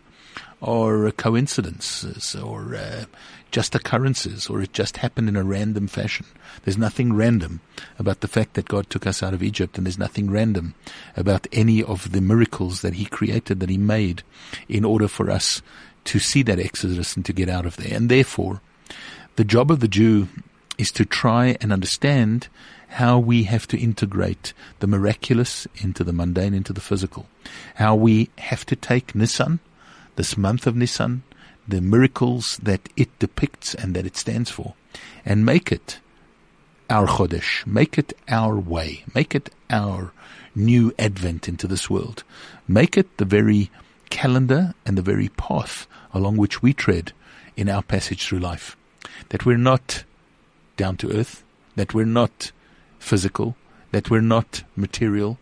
are 0.61 1.11
coincidences 1.11 2.35
or 2.35 2.75
uh, 2.75 3.05
just 3.51 3.75
occurrences 3.75 4.47
or 4.47 4.61
it 4.61 4.73
just 4.73 4.97
happened 4.97 5.29
in 5.29 5.35
a 5.35 5.43
random 5.43 5.87
fashion. 5.87 6.25
There's 6.63 6.77
nothing 6.77 7.13
random 7.13 7.61
about 7.99 8.21
the 8.21 8.27
fact 8.27 8.55
that 8.55 8.67
God 8.67 8.89
took 8.89 9.05
us 9.05 9.21
out 9.21 9.33
of 9.33 9.43
Egypt 9.43 9.77
and 9.77 9.85
there's 9.85 9.99
nothing 9.99 10.29
random 10.29 10.73
about 11.15 11.47
any 11.51 11.83
of 11.83 12.11
the 12.11 12.21
miracles 12.21 12.81
that 12.81 12.95
He 12.95 13.05
created, 13.05 13.59
that 13.59 13.69
He 13.69 13.77
made 13.77 14.23
in 14.67 14.83
order 14.83 15.07
for 15.07 15.29
us 15.29 15.61
to 16.05 16.19
see 16.19 16.41
that 16.43 16.59
exodus 16.59 17.15
and 17.15 17.25
to 17.25 17.33
get 17.33 17.49
out 17.49 17.65
of 17.65 17.77
there. 17.77 17.95
And 17.95 18.09
therefore, 18.09 18.61
the 19.35 19.43
job 19.43 19.69
of 19.71 19.79
the 19.79 19.87
Jew 19.87 20.27
is 20.77 20.91
to 20.91 21.05
try 21.05 21.57
and 21.61 21.71
understand 21.71 22.47
how 22.87 23.19
we 23.19 23.43
have 23.43 23.67
to 23.67 23.77
integrate 23.77 24.53
the 24.79 24.87
miraculous 24.87 25.67
into 25.77 26.03
the 26.03 26.13
mundane, 26.13 26.53
into 26.53 26.73
the 26.73 26.81
physical. 26.81 27.27
How 27.75 27.95
we 27.95 28.29
have 28.37 28.65
to 28.67 28.75
take 28.75 29.15
Nisan, 29.15 29.59
this 30.15 30.37
month 30.37 30.65
of 30.67 30.75
Nisan, 30.75 31.23
the 31.67 31.81
miracles 31.81 32.57
that 32.63 32.89
it 32.95 33.17
depicts 33.19 33.75
and 33.75 33.93
that 33.95 34.05
it 34.05 34.15
stands 34.15 34.49
for, 34.49 34.73
and 35.25 35.45
make 35.45 35.71
it 35.71 35.99
our 36.89 37.05
Chodesh, 37.05 37.67
make 37.67 37.97
it 37.97 38.13
our 38.29 38.57
way, 38.57 39.03
make 39.13 39.35
it 39.35 39.49
our 39.69 40.13
new 40.55 40.93
advent 40.97 41.47
into 41.47 41.67
this 41.67 41.89
world. 41.89 42.23
Make 42.67 42.97
it 42.97 43.17
the 43.17 43.25
very 43.25 43.69
calendar 44.09 44.73
and 44.85 44.97
the 44.97 45.01
very 45.01 45.29
path 45.29 45.87
along 46.13 46.37
which 46.37 46.61
we 46.61 46.73
tread 46.73 47.13
in 47.55 47.69
our 47.69 47.83
passage 47.83 48.25
through 48.25 48.39
life. 48.39 48.75
That 49.29 49.45
we're 49.45 49.57
not 49.57 50.03
down 50.75 50.97
to 50.97 51.11
earth, 51.11 51.43
that 51.75 51.93
we're 51.93 52.05
not 52.05 52.51
physical, 53.07 53.55
that 53.91 54.09
we're 54.09 54.21
not 54.21 54.63
material. 54.75 55.39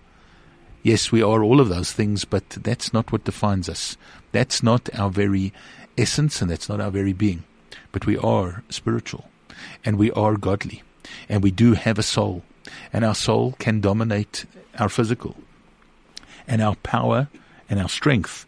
Yes, 0.84 1.12
we 1.12 1.22
are 1.24 1.44
all 1.44 1.60
of 1.60 1.70
those 1.70 1.92
things, 1.92 2.24
but 2.26 2.48
that's 2.50 2.94
not 2.94 3.12
what 3.12 3.24
defines 3.26 3.68
us. 3.68 3.98
That's 4.32 4.62
not 4.62 4.90
our 4.98 5.10
very 5.10 5.52
essence 5.98 6.42
and 6.42 6.50
that's 6.50 6.70
not 6.70 6.80
our 6.80 6.92
very 6.92 7.14
being. 7.14 7.44
But 7.92 8.06
we 8.06 8.18
are 8.18 8.64
spiritual 8.70 9.26
and 9.84 9.98
we 9.98 10.12
are 10.12 10.38
godly 10.38 10.84
and 11.28 11.42
we 11.42 11.52
do 11.52 11.74
have 11.74 11.98
a 11.98 12.04
soul 12.04 12.44
and 12.94 13.04
our 13.04 13.16
soul 13.16 13.56
can 13.58 13.82
dominate 13.82 14.46
our 14.78 14.90
physical 14.90 15.36
and 16.48 16.62
our 16.62 16.76
power 16.76 17.30
and 17.70 17.80
our 17.80 17.90
strength 17.90 18.46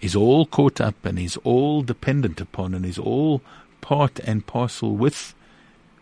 is 0.00 0.14
all 0.14 0.46
caught 0.46 0.80
up 0.80 1.04
and 1.04 1.18
is 1.18 1.36
all 1.38 1.82
dependent 1.82 2.40
upon 2.40 2.74
and 2.74 2.86
is 2.86 2.98
all 2.98 3.42
part 3.80 4.18
and 4.20 4.46
parcel 4.46 4.96
with, 4.96 5.34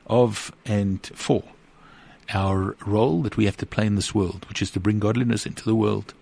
of, 0.07 0.53
and 0.65 1.07
for 1.15 1.45
our 2.33 2.77
role 2.87 3.23
that 3.23 3.37
we 3.37 3.47
have 3.47 3.57
to 3.59 3.67
play 3.67 3.87
in 3.87 3.95
this 3.95 4.15
world, 4.15 4.47
which 4.49 4.63
is 4.63 4.71
to 4.73 4.81
bring 4.81 4.99
godliness 4.99 5.47
into 5.47 5.65
the 5.65 5.75
world, 5.75 6.15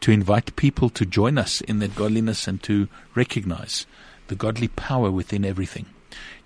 to 0.00 0.12
invite 0.12 0.56
people 0.56 0.88
to 0.90 1.06
join 1.06 1.38
us 1.38 1.60
in 1.62 1.78
that 1.80 1.94
godliness 1.94 2.46
and 2.46 2.62
to 2.62 2.88
recognize 3.14 3.86
the 4.28 4.34
godly 4.34 4.68
power 4.68 5.10
within 5.10 5.44
everything, 5.44 5.86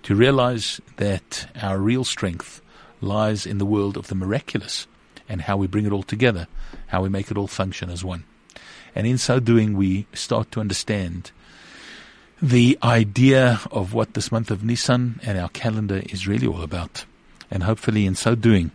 to 0.03 0.15
realize 0.15 0.79
that 0.97 1.49
our 1.61 1.77
real 1.77 2.03
strength 2.03 2.61
lies 3.01 3.45
in 3.45 3.57
the 3.57 3.65
world 3.65 3.97
of 3.97 4.07
the 4.07 4.15
miraculous 4.15 4.87
and 5.27 5.41
how 5.41 5.57
we 5.57 5.67
bring 5.67 5.85
it 5.85 5.91
all 5.91 6.03
together, 6.03 6.47
how 6.87 7.01
we 7.03 7.09
make 7.09 7.29
it 7.29 7.37
all 7.37 7.47
function 7.47 7.89
as 7.89 8.03
one. 8.03 8.23
And 8.95 9.07
in 9.07 9.17
so 9.17 9.39
doing, 9.39 9.75
we 9.75 10.07
start 10.13 10.51
to 10.51 10.59
understand 10.59 11.31
the 12.41 12.77
idea 12.83 13.61
of 13.71 13.93
what 13.93 14.13
this 14.13 14.31
month 14.31 14.51
of 14.51 14.63
Nisan 14.63 15.19
and 15.23 15.37
our 15.37 15.49
calendar 15.49 16.03
is 16.09 16.27
really 16.27 16.47
all 16.47 16.61
about. 16.61 17.05
And 17.49 17.63
hopefully, 17.63 18.05
in 18.05 18.15
so 18.15 18.35
doing, 18.35 18.71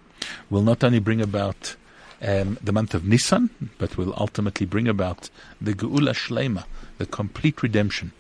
will 0.51 0.63
not 0.63 0.83
only 0.85 0.99
bring 0.99 1.21
about 1.21 1.77
um, 2.23 2.59
the 2.63 2.73
month 2.73 2.95
of 2.95 3.05
Nisan, 3.05 3.51
but 3.79 3.97
will 3.97 4.15
ultimately 4.17 4.67
bring 4.67 4.89
about 4.89 5.31
the 5.61 5.75
Geula 5.75 6.13
Shlema, 6.15 6.65
the 6.99 7.07
complete 7.07 7.63
redemption, 7.63 8.13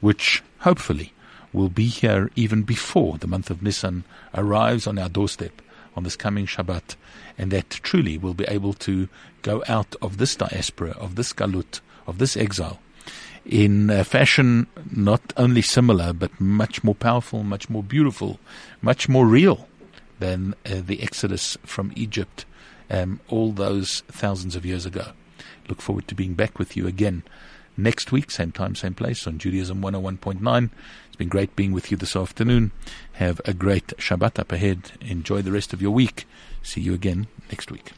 which 0.00 0.42
hopefully 0.60 1.12
will 1.52 1.68
be 1.68 1.86
here 1.86 2.30
even 2.36 2.62
before 2.62 3.18
the 3.18 3.26
month 3.26 3.50
of 3.50 3.62
Nisan 3.62 4.04
arrives 4.34 4.86
on 4.86 4.98
our 4.98 5.08
doorstep 5.08 5.62
on 5.96 6.04
this 6.04 6.16
coming 6.16 6.46
Shabbat, 6.46 6.96
and 7.38 7.50
that 7.50 7.70
truly 7.70 8.18
will 8.18 8.34
be 8.34 8.44
able 8.44 8.74
to 8.74 9.08
go 9.42 9.64
out 9.66 9.96
of 10.02 10.18
this 10.18 10.36
diaspora, 10.36 10.90
of 10.90 11.14
this 11.14 11.32
galut, 11.32 11.80
of 12.06 12.18
this 12.18 12.36
exile, 12.36 12.78
in 13.46 13.88
a 13.88 14.04
fashion 14.04 14.66
not 14.90 15.32
only 15.36 15.62
similar, 15.62 16.12
but 16.12 16.38
much 16.40 16.84
more 16.84 16.94
powerful, 16.94 17.42
much 17.42 17.70
more 17.70 17.82
beautiful, 17.82 18.38
much 18.82 19.08
more 19.08 19.26
real 19.26 19.66
than 20.18 20.54
uh, 20.64 20.80
the 20.84 21.02
exodus 21.02 21.56
from 21.64 21.92
Egypt 21.96 22.44
um, 22.90 23.20
all 23.28 23.52
those 23.52 24.02
thousands 24.08 24.56
of 24.56 24.64
years 24.64 24.86
ago. 24.86 25.12
Look 25.68 25.80
forward 25.80 26.08
to 26.08 26.14
being 26.14 26.34
back 26.34 26.58
with 26.58 26.76
you 26.76 26.86
again 26.86 27.22
next 27.76 28.12
week, 28.12 28.30
same 28.30 28.52
time, 28.52 28.74
same 28.74 28.94
place 28.94 29.26
on 29.26 29.38
Judaism 29.38 29.82
101.9. 29.82 30.70
It's 31.06 31.16
been 31.16 31.28
great 31.28 31.54
being 31.56 31.72
with 31.72 31.90
you 31.90 31.96
this 31.96 32.16
afternoon. 32.16 32.72
Have 33.14 33.40
a 33.44 33.52
great 33.52 33.88
Shabbat 33.98 34.38
up 34.38 34.52
ahead. 34.52 34.92
Enjoy 35.00 35.42
the 35.42 35.52
rest 35.52 35.72
of 35.72 35.82
your 35.82 35.90
week. 35.90 36.26
See 36.62 36.80
you 36.80 36.94
again 36.94 37.26
next 37.50 37.70
week. 37.70 37.92